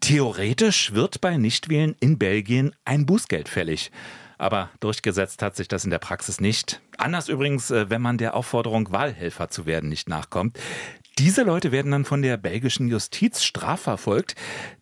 Theoretisch 0.00 0.94
wird 0.94 1.20
bei 1.20 1.36
Nichtwählen 1.36 1.94
in 2.00 2.18
Belgien 2.18 2.74
ein 2.84 3.06
Bußgeld 3.06 3.48
fällig. 3.48 3.92
Aber 4.42 4.70
durchgesetzt 4.80 5.40
hat 5.40 5.54
sich 5.54 5.68
das 5.68 5.84
in 5.84 5.90
der 5.92 6.00
Praxis 6.00 6.40
nicht. 6.40 6.80
Anders 6.98 7.28
übrigens, 7.28 7.70
äh, 7.70 7.88
wenn 7.90 8.02
man 8.02 8.18
der 8.18 8.34
Aufforderung, 8.34 8.90
Wahlhelfer 8.90 9.50
zu 9.50 9.66
werden, 9.66 9.88
nicht 9.88 10.08
nachkommt. 10.08 10.58
Diese 11.18 11.42
Leute 11.42 11.72
werden 11.72 11.92
dann 11.92 12.06
von 12.06 12.22
der 12.22 12.38
belgischen 12.38 12.88
Justiz 12.88 13.42
strafverfolgt, 13.42 14.34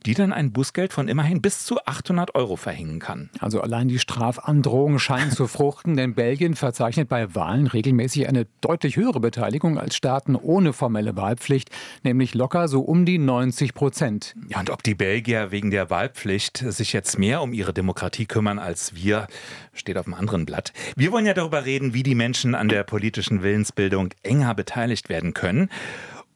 die 0.06 0.14
dann 0.14 0.32
ein 0.32 0.52
Bußgeld 0.52 0.92
von 0.92 1.08
immerhin 1.08 1.42
bis 1.42 1.64
zu 1.64 1.78
800 1.84 2.36
Euro 2.36 2.54
verhängen 2.54 3.00
kann. 3.00 3.30
Also 3.40 3.60
allein 3.60 3.88
die 3.88 3.98
Strafandrohung 3.98 5.00
scheint 5.00 5.34
zu 5.34 5.48
fruchten, 5.48 5.96
denn 5.96 6.14
Belgien 6.14 6.54
verzeichnet 6.54 7.08
bei 7.08 7.34
Wahlen 7.34 7.66
regelmäßig 7.66 8.28
eine 8.28 8.46
deutlich 8.60 8.96
höhere 8.96 9.18
Beteiligung 9.18 9.76
als 9.76 9.96
Staaten 9.96 10.36
ohne 10.36 10.72
formelle 10.72 11.16
Wahlpflicht, 11.16 11.70
nämlich 12.04 12.34
locker 12.34 12.68
so 12.68 12.82
um 12.82 13.04
die 13.04 13.18
90 13.18 13.74
Prozent. 13.74 14.36
Ja, 14.48 14.60
und 14.60 14.70
ob 14.70 14.84
die 14.84 14.94
Belgier 14.94 15.50
wegen 15.50 15.72
der 15.72 15.90
Wahlpflicht 15.90 16.58
sich 16.58 16.92
jetzt 16.92 17.18
mehr 17.18 17.42
um 17.42 17.52
ihre 17.52 17.72
Demokratie 17.72 18.26
kümmern 18.26 18.60
als 18.60 18.94
wir, 18.94 19.26
steht 19.72 19.98
auf 19.98 20.06
einem 20.06 20.14
anderen 20.14 20.46
Blatt. 20.46 20.72
Wir 20.94 21.10
wollen 21.10 21.26
ja 21.26 21.34
darüber 21.34 21.64
reden, 21.64 21.92
wie 21.92 22.04
die 22.04 22.14
Menschen 22.14 22.54
an 22.54 22.68
der 22.68 22.84
politischen 22.84 23.42
Willensbildung 23.42 24.10
enger 24.22 24.54
beteiligt 24.54 25.08
werden 25.08 25.34
können. 25.34 25.68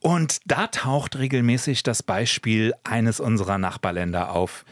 Und 0.05 0.37
da 0.45 0.67
taucht 0.67 1.17
regelmäßig 1.17 1.81
das 1.81 2.03
Beispiel 2.03 2.75
eines 2.83 3.19
unserer 3.19 3.57
Nachbarländer 3.57 4.29
auf, 4.29 4.63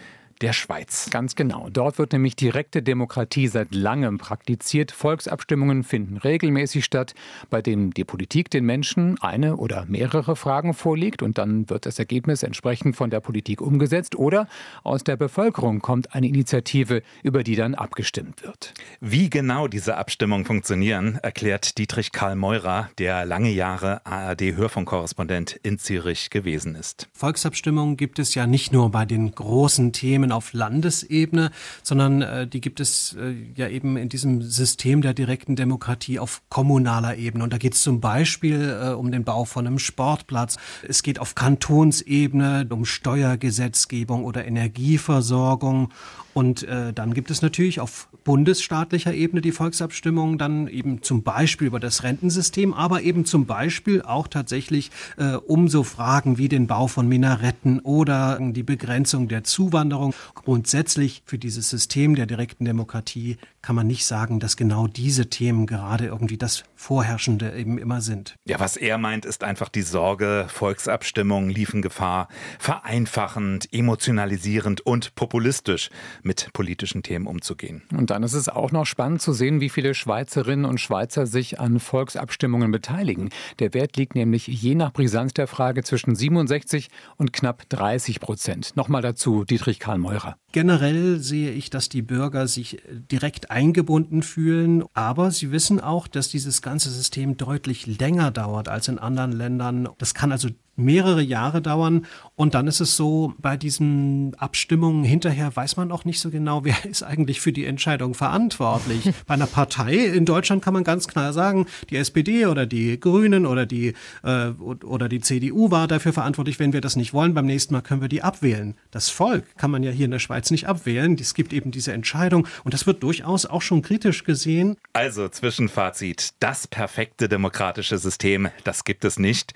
der 0.44 0.54
Schweiz. 0.54 1.08
Ganz 1.10 1.36
genau. 1.36 1.70
Dort 1.72 1.98
wird 1.98 2.12
nämlich 2.12 2.36
direkte 2.36 2.84
Demokratie 2.84 3.48
seit 3.48 3.74
langem 3.74 4.18
praktiziert. 4.18 4.92
Volksabstimmungen 4.92 5.84
finden 5.84 6.18
regelmäßig 6.18 6.84
statt, 6.84 7.16
bei 7.50 7.62
denen 7.62 7.92
die 7.92 8.04
Politik 8.04 8.50
den 8.50 8.66
Menschen 8.66 9.20
eine 9.22 9.56
oder 9.56 9.86
mehrere 9.88 10.36
Fragen 10.36 10.74
vorlegt 10.74 11.22
und 11.22 11.38
dann 11.38 11.70
wird 11.70 11.86
das 11.86 11.98
Ergebnis 11.98 12.44
entsprechend 12.44 12.98
von 12.98 13.10
der 13.10 13.22
Politik 13.22 13.62
umgesetzt 13.62 14.18
oder 14.18 14.48
aus 14.84 15.06
der 15.06 15.16
Bevölkerung 15.16 15.80
kommt 15.80 16.14
eine 16.14 16.28
Initiative, 16.28 17.04
über 17.24 17.44
die 17.44 17.56
dann 17.56 17.74
abgestimmt 17.74 18.44
wird. 18.44 18.74
Wie 19.00 19.30
genau 19.30 19.70
diese 19.70 19.96
Abstimmungen 19.96 20.44
funktionieren, 20.44 21.20
erklärt 21.24 21.78
Dietrich 21.78 22.12
Karl 22.12 22.36
Meurer, 22.36 22.90
der 22.98 23.24
lange 23.26 23.52
Jahre 23.52 24.06
ARD-Hörfunkkorrespondent 24.06 25.58
in 25.64 25.80
Zürich 25.80 26.30
gewesen 26.30 26.76
ist. 26.76 27.08
Volksabstimmungen 27.14 27.96
gibt 27.96 28.20
es 28.20 28.36
ja 28.36 28.46
nicht 28.46 28.74
nur 28.74 28.92
bei 28.92 29.06
den 29.06 29.32
großen 29.32 29.94
Themen 29.94 30.33
auf 30.34 30.54
Landesebene, 30.54 31.52
sondern 31.82 32.22
äh, 32.22 32.48
die 32.48 32.62
gibt 32.62 32.80
es 32.80 33.16
äh, 33.20 33.34
ja 33.56 33.68
eben 33.68 33.98
in 33.98 34.10
diesem 34.10 34.42
System 34.42 35.02
der 35.02 35.14
direkten 35.14 35.56
Demokratie 35.56 36.20
auf 36.20 36.42
kommunaler 36.50 37.16
Ebene. 37.18 37.44
Und 37.44 37.54
da 37.54 37.58
geht 37.58 37.74
es 37.74 37.82
zum 37.82 38.02
Beispiel 38.02 38.78
äh, 38.82 38.90
um 38.90 39.12
den 39.12 39.24
Bau 39.24 39.46
von 39.46 39.66
einem 39.66 39.80
Sportplatz. 39.80 40.58
Es 40.88 41.04
geht 41.04 41.20
auf 41.20 41.36
Kantonsebene 41.36 42.68
um 42.70 42.86
Steuergesetzgebung 42.86 44.26
oder 44.26 44.46
Energieversorgung. 44.46 45.90
Und 46.34 46.64
äh, 46.64 46.94
dann 46.94 47.14
gibt 47.14 47.30
es 47.30 47.42
natürlich 47.42 47.80
auf 47.80 48.08
bundesstaatlicher 48.24 49.14
Ebene 49.14 49.42
die 49.42 49.52
Volksabstimmung, 49.52 50.38
dann 50.38 50.68
eben 50.68 51.04
zum 51.04 51.24
Beispiel 51.24 51.68
über 51.68 51.80
das 51.80 52.04
Rentensystem, 52.04 52.74
aber 52.74 53.02
eben 53.02 53.26
zum 53.26 53.46
Beispiel 53.46 54.02
auch 54.02 54.28
tatsächlich 54.28 54.90
äh, 55.18 55.34
um 55.34 55.68
so 55.68 55.84
Fragen 55.84 56.38
wie 56.38 56.50
den 56.50 56.68
Bau 56.68 56.88
von 56.88 57.08
Minaretten 57.08 57.80
oder 57.80 58.40
die 58.42 58.64
Begrenzung 58.64 59.28
der 59.28 59.44
Zuwanderung. 59.44 60.16
Grundsätzlich 60.36 61.24
für 61.26 61.38
dieses 61.38 61.70
System 61.70 62.16
der 62.16 62.26
direkten 62.26 62.66
Demokratie 62.66 63.38
kann 63.64 63.76
man 63.78 63.88
nicht 63.88 64.06
sagen, 64.06 64.40
dass 64.40 64.58
genau 64.58 64.88
diese 64.88 65.30
Themen 65.30 65.66
gerade 65.66 66.06
irgendwie 66.06 66.38
das 66.38 66.66
Vorherrschende 66.76 67.56
eben 67.56 67.78
immer 67.78 68.02
sind. 68.02 68.36
Ja, 68.46 68.60
was 68.60 68.76
er 68.76 68.98
meint, 68.98 69.26
ist 69.26 69.44
einfach 69.44 69.70
die 69.70 69.82
Sorge, 69.82 70.46
Volksabstimmungen 70.50 71.50
liefen 71.50 71.82
Gefahr, 71.82 72.28
vereinfachend, 72.60 73.74
emotionalisierend 73.74 74.82
und 74.82 75.16
populistisch 75.16 75.90
mit 76.24 76.52
politischen 76.52 77.04
Themen 77.04 77.26
umzugehen. 77.26 77.84
Und 77.96 78.10
dann 78.10 78.22
ist 78.24 78.34
es 78.34 78.50
auch 78.50 78.74
noch 78.74 78.86
spannend 78.86 79.22
zu 79.22 79.32
sehen, 79.32 79.62
wie 79.62 79.70
viele 79.70 79.94
Schweizerinnen 79.94 80.66
und 80.66 80.82
Schweizer 80.82 81.26
sich 81.26 81.62
an 81.62 81.80
Volksabstimmungen 81.80 82.70
beteiligen. 82.72 83.30
Der 83.60 83.74
Wert 83.74 83.96
liegt 83.96 84.16
nämlich 84.16 84.48
je 84.48 84.76
nach 84.76 84.92
Brisanz 84.92 85.34
der 85.34 85.48
Frage 85.48 85.84
zwischen 85.84 86.16
67 86.16 86.90
und 87.16 87.32
knapp 87.32 87.70
30 87.70 88.20
Prozent. 88.20 88.76
Nochmal 88.76 89.02
dazu 89.02 89.46
Dietrich 89.46 89.80
Karl 89.80 90.00
Meurer. 90.00 90.36
Generell 90.52 91.20
sehe 91.20 91.52
ich, 91.52 91.70
dass 91.70 91.88
die 91.88 92.02
Bürger 92.02 92.48
sich 92.48 92.82
direkt 92.88 93.50
eingebunden 93.54 94.24
fühlen, 94.24 94.84
aber 94.94 95.32
sie 95.32 95.52
wissen 95.52 95.80
auch, 95.80 96.08
dass 96.08 96.28
dieses 96.28 96.62
ganze 96.62 96.90
System 96.90 97.38
deutlich 97.38 97.86
länger 98.00 98.32
dauert 98.32 98.68
als 98.68 98.88
in 98.88 98.98
anderen 99.00 99.32
Ländern. 99.32 99.88
Das 100.00 100.14
kann 100.14 100.32
also 100.32 100.50
mehrere 100.76 101.22
Jahre 101.22 101.62
dauern. 101.62 102.06
Und 102.36 102.56
dann 102.56 102.68
ist 102.68 102.80
es 102.80 102.96
so, 102.96 103.34
bei 103.38 103.58
diesen 103.58 104.36
Abstimmungen 104.36 105.04
hinterher 105.04 105.56
weiß 105.56 105.78
man 105.78 105.92
auch 105.92 106.06
nicht 106.06 106.20
so 106.20 106.30
genau, 106.30 106.64
wer 106.64 106.86
ist 106.90 107.04
eigentlich 107.04 107.42
für 107.42 107.54
die 107.54 107.66
Entscheidung 107.66 108.14
verantwortlich. 108.14 109.12
bei 109.28 109.36
einer 109.36 109.48
Partei 109.48 109.96
in 109.96 110.26
Deutschland 110.26 110.64
kann 110.64 110.74
man 110.74 110.84
ganz 110.84 111.08
klar 111.08 111.34
sagen, 111.34 111.68
die 111.90 111.98
SPD 111.98 112.46
oder 112.46 112.66
die 112.66 113.00
Grünen 113.00 113.46
oder 113.46 113.66
die, 113.66 113.94
äh, 114.24 114.50
oder 114.50 115.10
die 115.10 115.20
CDU 115.20 115.72
war 115.72 115.88
dafür 115.88 116.14
verantwortlich. 116.14 116.60
Wenn 116.60 116.74
wir 116.74 116.82
das 116.82 116.96
nicht 116.96 117.14
wollen, 117.14 117.34
beim 117.34 117.46
nächsten 117.46 117.74
Mal 117.74 117.82
können 117.82 118.02
wir 118.02 118.10
die 118.10 118.24
abwählen. 118.24 118.76
Das 118.92 119.10
Volk 119.10 119.46
kann 119.58 119.72
man 119.72 119.84
ja 119.84 119.92
hier 119.92 120.06
in 120.06 120.12
der 120.12 120.20
Schweiz 120.20 120.52
nicht 120.52 120.68
abwählen. 120.68 121.18
Es 121.20 121.34
gibt 121.34 121.54
eben 121.54 121.72
diese 121.72 121.94
Entscheidung 121.94 122.48
und 122.64 122.74
das 122.74 122.88
wird 122.88 123.04
durchaus 123.04 123.46
auch 123.46 123.62
schon 123.62 123.82
kritisch 123.82 124.24
gesehen. 124.24 124.78
Also 124.94 125.28
Zwischenfazit, 125.30 126.34
das 126.40 126.68
perfekte 126.68 127.30
demokratische 127.30 127.98
System, 127.98 128.50
das 128.64 128.84
gibt 128.84 129.06
es 129.06 129.20
nicht. 129.20 129.54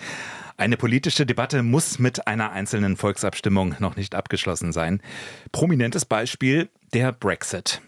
Eine 0.60 0.76
politische 0.76 1.28
Debatte 1.28 1.62
muss 1.62 2.00
mit 2.00 2.26
einer 2.26 2.52
einzelnen 2.52 2.98
Volksabstimmung 2.98 3.76
noch 3.78 3.96
nicht 3.96 4.16
abgeschlossen 4.16 4.74
sein. 4.74 5.04
Prominentes 5.52 6.04
Beispiel 6.04 6.68
der 6.96 7.12
Brexit. 7.12 7.80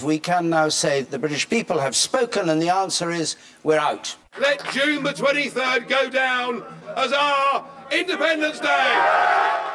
We 0.00 0.18
can 0.18 0.48
now 0.48 0.68
say 0.68 1.06
the 1.08 1.16
British 1.16 1.48
people 1.48 1.80
have 1.80 1.94
spoken 1.94 2.50
and 2.50 2.60
the 2.60 2.72
answer 2.72 3.12
is 3.12 3.36
we're 3.62 3.78
out. 3.78 4.16
Let 4.40 4.64
June 4.72 5.04
the 5.04 5.12
23rd 5.12 5.88
go 5.88 6.10
down 6.10 6.64
as 6.96 7.12
our 7.12 7.64
Independence 7.92 8.58
Day. 8.58 9.71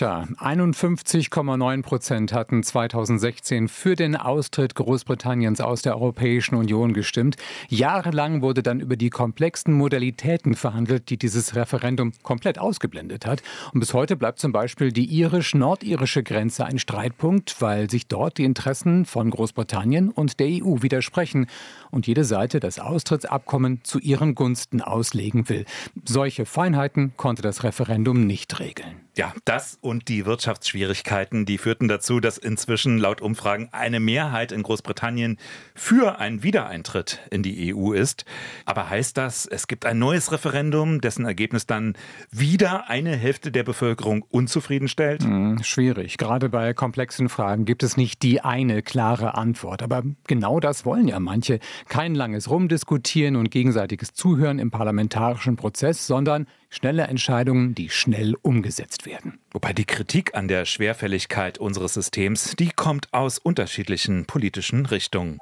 Tja, 0.00 0.26
51,9 0.38 1.82
Prozent 1.82 2.32
hatten 2.32 2.62
2016 2.62 3.68
für 3.68 3.96
den 3.96 4.16
Austritt 4.16 4.74
Großbritanniens 4.74 5.60
aus 5.60 5.82
der 5.82 5.94
Europäischen 5.94 6.54
Union 6.54 6.94
gestimmt. 6.94 7.36
Jahrelang 7.68 8.40
wurde 8.40 8.62
dann 8.62 8.80
über 8.80 8.96
die 8.96 9.10
komplexen 9.10 9.74
Modalitäten 9.74 10.54
verhandelt, 10.54 11.10
die 11.10 11.18
dieses 11.18 11.54
Referendum 11.54 12.12
komplett 12.22 12.58
ausgeblendet 12.58 13.26
hat. 13.26 13.42
Und 13.74 13.80
bis 13.80 13.92
heute 13.92 14.16
bleibt 14.16 14.38
zum 14.38 14.52
Beispiel 14.52 14.90
die 14.90 15.04
irisch-nordirische 15.04 16.22
Grenze 16.22 16.64
ein 16.64 16.78
Streitpunkt, 16.78 17.60
weil 17.60 17.90
sich 17.90 18.06
dort 18.06 18.38
die 18.38 18.44
Interessen 18.44 19.04
von 19.04 19.28
Großbritannien 19.28 20.08
und 20.08 20.40
der 20.40 20.46
EU 20.46 20.80
widersprechen 20.80 21.46
und 21.90 22.06
jede 22.06 22.24
Seite 22.24 22.58
das 22.58 22.78
Austrittsabkommen 22.78 23.84
zu 23.84 23.98
ihren 23.98 24.34
Gunsten 24.34 24.80
auslegen 24.80 25.50
will. 25.50 25.66
Solche 26.06 26.46
Feinheiten 26.46 27.12
konnte 27.18 27.42
das 27.42 27.64
Referendum 27.64 28.26
nicht 28.26 28.60
regeln. 28.60 28.96
Ja, 29.20 29.34
das 29.44 29.76
und 29.82 30.08
die 30.08 30.24
Wirtschaftsschwierigkeiten, 30.24 31.44
die 31.44 31.58
führten 31.58 31.88
dazu, 31.88 32.20
dass 32.20 32.38
inzwischen 32.38 32.96
laut 32.96 33.20
Umfragen 33.20 33.68
eine 33.70 34.00
Mehrheit 34.00 34.50
in 34.50 34.62
Großbritannien 34.62 35.36
für 35.74 36.18
einen 36.18 36.42
Wiedereintritt 36.42 37.20
in 37.30 37.42
die 37.42 37.74
EU 37.74 37.92
ist. 37.92 38.24
Aber 38.64 38.88
heißt 38.88 39.18
das, 39.18 39.44
es 39.44 39.66
gibt 39.66 39.84
ein 39.84 39.98
neues 39.98 40.32
Referendum, 40.32 41.02
dessen 41.02 41.26
Ergebnis 41.26 41.66
dann 41.66 41.98
wieder 42.30 42.88
eine 42.88 43.14
Hälfte 43.14 43.52
der 43.52 43.62
Bevölkerung 43.62 44.22
unzufrieden 44.22 44.88
stellt? 44.88 45.22
Hm, 45.22 45.62
schwierig. 45.62 46.16
Gerade 46.16 46.48
bei 46.48 46.72
komplexen 46.72 47.28
Fragen 47.28 47.66
gibt 47.66 47.82
es 47.82 47.98
nicht 47.98 48.22
die 48.22 48.40
eine 48.40 48.80
klare 48.80 49.34
Antwort. 49.34 49.82
Aber 49.82 50.02
genau 50.28 50.60
das 50.60 50.86
wollen 50.86 51.06
ja 51.06 51.20
manche. 51.20 51.60
Kein 51.90 52.14
langes 52.14 52.48
Rumdiskutieren 52.48 53.36
und 53.36 53.50
gegenseitiges 53.50 54.14
Zuhören 54.14 54.58
im 54.58 54.70
parlamentarischen 54.70 55.56
Prozess, 55.56 56.06
sondern 56.06 56.46
schnelle 56.70 57.02
Entscheidungen, 57.02 57.74
die 57.74 57.90
schnell 57.90 58.34
umgesetzt 58.40 59.04
werden. 59.04 59.38
Wobei 59.50 59.72
die 59.72 59.84
Kritik 59.84 60.34
an 60.34 60.48
der 60.48 60.64
Schwerfälligkeit 60.64 61.58
unseres 61.58 61.94
Systems, 61.94 62.54
die 62.58 62.70
kommt 62.70 63.12
aus 63.12 63.38
unterschiedlichen 63.38 64.24
politischen 64.24 64.86
Richtungen. 64.86 65.38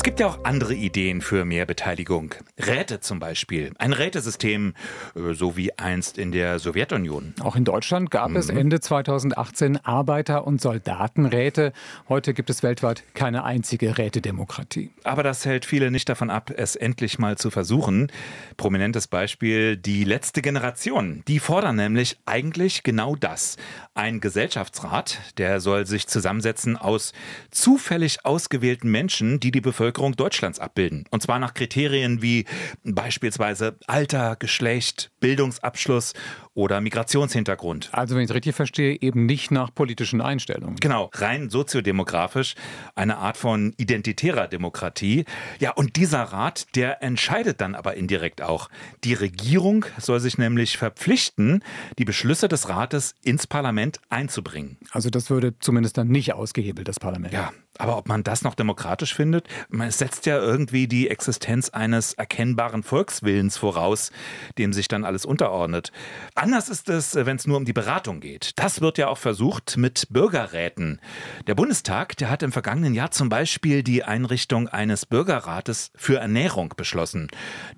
Es 0.00 0.04
gibt 0.04 0.18
ja 0.18 0.28
auch 0.28 0.44
andere 0.44 0.72
Ideen 0.72 1.20
für 1.20 1.44
mehr 1.44 1.66
Beteiligung. 1.66 2.34
Räte 2.58 3.00
zum 3.00 3.18
Beispiel. 3.18 3.74
Ein 3.76 3.92
Rätesystem, 3.92 4.72
äh, 5.14 5.34
so 5.34 5.58
wie 5.58 5.76
einst 5.78 6.16
in 6.16 6.32
der 6.32 6.58
Sowjetunion. 6.58 7.34
Auch 7.42 7.54
in 7.54 7.66
Deutschland 7.66 8.10
gab 8.10 8.30
mhm. 8.30 8.36
es 8.36 8.48
Ende 8.48 8.80
2018 8.80 9.76
Arbeiter- 9.84 10.46
und 10.46 10.62
Soldatenräte. 10.62 11.74
Heute 12.08 12.32
gibt 12.32 12.48
es 12.48 12.62
weltweit 12.62 13.02
keine 13.12 13.44
einzige 13.44 13.98
Rätedemokratie. 13.98 14.90
Aber 15.04 15.22
das 15.22 15.44
hält 15.44 15.66
viele 15.66 15.90
nicht 15.90 16.08
davon 16.08 16.30
ab, 16.30 16.50
es 16.56 16.76
endlich 16.76 17.18
mal 17.18 17.36
zu 17.36 17.50
versuchen. 17.50 18.10
Prominentes 18.56 19.06
Beispiel, 19.06 19.76
die 19.76 20.04
letzte 20.04 20.40
Generation. 20.40 21.22
Die 21.28 21.40
fordern 21.40 21.76
nämlich 21.76 22.18
eigentlich 22.24 22.84
genau 22.84 23.16
das. 23.16 23.58
Ein 23.92 24.20
Gesellschaftsrat, 24.20 25.18
der 25.36 25.60
soll 25.60 25.84
sich 25.84 26.06
zusammensetzen 26.06 26.78
aus 26.78 27.12
zufällig 27.50 28.24
ausgewählten 28.24 28.90
Menschen, 28.90 29.40
die 29.40 29.50
die 29.50 29.60
Bevölkerung 29.60 29.89
Bevölkerung 29.90 30.14
Deutschlands 30.14 30.60
abbilden. 30.60 31.04
Und 31.10 31.22
zwar 31.22 31.38
nach 31.40 31.52
Kriterien 31.54 32.22
wie 32.22 32.44
beispielsweise 32.84 33.76
Alter, 33.86 34.36
Geschlecht, 34.36 35.10
Bildungsabschluss 35.20 36.14
oder 36.54 36.80
Migrationshintergrund. 36.80 37.90
Also 37.92 38.14
wenn 38.14 38.22
ich 38.22 38.30
es 38.30 38.34
richtig 38.34 38.54
verstehe, 38.54 38.96
eben 39.00 39.26
nicht 39.26 39.50
nach 39.50 39.72
politischen 39.72 40.20
Einstellungen. 40.20 40.76
Genau, 40.76 41.10
rein 41.14 41.50
soziodemografisch, 41.50 42.54
eine 42.94 43.18
Art 43.18 43.36
von 43.36 43.72
identitärer 43.76 44.48
Demokratie. 44.48 45.24
Ja, 45.60 45.70
und 45.72 45.96
dieser 45.96 46.22
Rat, 46.22 46.74
der 46.74 47.02
entscheidet 47.02 47.60
dann 47.60 47.74
aber 47.74 47.94
indirekt 47.94 48.42
auch. 48.42 48.68
Die 49.04 49.14
Regierung 49.14 49.86
soll 49.98 50.20
sich 50.20 50.38
nämlich 50.38 50.76
verpflichten, 50.76 51.62
die 51.98 52.04
Beschlüsse 52.04 52.48
des 52.48 52.68
Rates 52.68 53.14
ins 53.22 53.46
Parlament 53.46 54.00
einzubringen. 54.08 54.78
Also 54.90 55.10
das 55.10 55.30
würde 55.30 55.58
zumindest 55.60 55.98
dann 55.98 56.08
nicht 56.08 56.34
ausgehebelt, 56.34 56.88
das 56.88 56.98
Parlament. 56.98 57.32
Ja, 57.32 57.52
aber 57.78 57.96
ob 57.96 58.08
man 58.08 58.22
das 58.22 58.42
noch 58.42 58.54
demokratisch 58.54 59.14
findet, 59.14 59.48
es 59.80 59.98
setzt 59.98 60.26
ja 60.26 60.38
irgendwie 60.38 60.86
die 60.86 61.08
Existenz 61.08 61.70
eines 61.70 62.12
erkennbaren 62.12 62.82
Volkswillens 62.82 63.56
voraus, 63.56 64.10
dem 64.58 64.72
sich 64.72 64.88
dann 64.88 65.04
alles 65.10 65.26
unterordnet. 65.26 65.90
Anders 66.36 66.68
ist 66.68 66.88
es, 66.88 67.16
wenn 67.16 67.36
es 67.36 67.46
nur 67.46 67.56
um 67.56 67.64
die 67.64 67.72
Beratung 67.72 68.20
geht. 68.20 68.52
Das 68.56 68.80
wird 68.80 68.96
ja 68.96 69.08
auch 69.08 69.18
versucht 69.18 69.76
mit 69.76 70.06
Bürgerräten. 70.10 71.00
Der 71.48 71.56
Bundestag, 71.56 72.16
der 72.16 72.30
hat 72.30 72.44
im 72.44 72.52
vergangenen 72.52 72.94
Jahr 72.94 73.10
zum 73.10 73.28
Beispiel 73.28 73.82
die 73.82 74.04
Einrichtung 74.04 74.68
eines 74.68 75.04
Bürgerrates 75.04 75.90
für 75.96 76.18
Ernährung 76.18 76.72
beschlossen. 76.76 77.26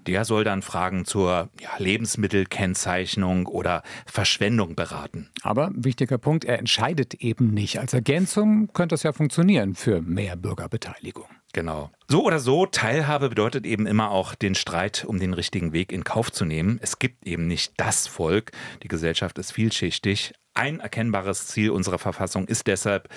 Der 0.06 0.26
soll 0.26 0.44
dann 0.44 0.60
Fragen 0.60 1.06
zur 1.06 1.48
ja, 1.58 1.70
Lebensmittelkennzeichnung 1.78 3.46
oder 3.46 3.82
Verschwendung 4.04 4.76
beraten. 4.76 5.30
Aber 5.42 5.70
wichtiger 5.74 6.18
Punkt, 6.18 6.44
er 6.44 6.58
entscheidet 6.58 7.14
eben 7.14 7.54
nicht. 7.54 7.80
Als 7.80 7.94
Ergänzung 7.94 8.68
könnte 8.74 8.94
es 8.94 9.04
ja 9.04 9.12
funktionieren 9.12 9.74
für 9.74 10.02
mehr 10.02 10.36
Bürgerbeteiligung. 10.36 11.28
Genau. 11.52 11.90
So 12.08 12.24
oder 12.24 12.38
so, 12.38 12.66
Teilhabe 12.66 13.28
bedeutet 13.28 13.66
eben 13.66 13.86
immer 13.86 14.10
auch, 14.10 14.34
den 14.34 14.54
Streit 14.54 15.04
um 15.04 15.18
den 15.18 15.34
richtigen 15.34 15.72
Weg 15.72 15.92
in 15.92 16.04
Kauf 16.04 16.32
zu 16.32 16.44
nehmen. 16.44 16.78
Es 16.82 16.98
gibt 16.98 17.26
eben 17.26 17.46
nicht 17.46 17.74
das 17.76 18.06
Volk. 18.06 18.52
Die 18.82 18.88
Gesellschaft 18.88 19.38
ist 19.38 19.52
vielschichtig. 19.52 20.32
Ein 20.54 20.80
erkennbares 20.80 21.46
Ziel 21.46 21.70
unserer 21.70 21.98
Verfassung 21.98 22.46
ist 22.46 22.66
deshalb, 22.66 23.08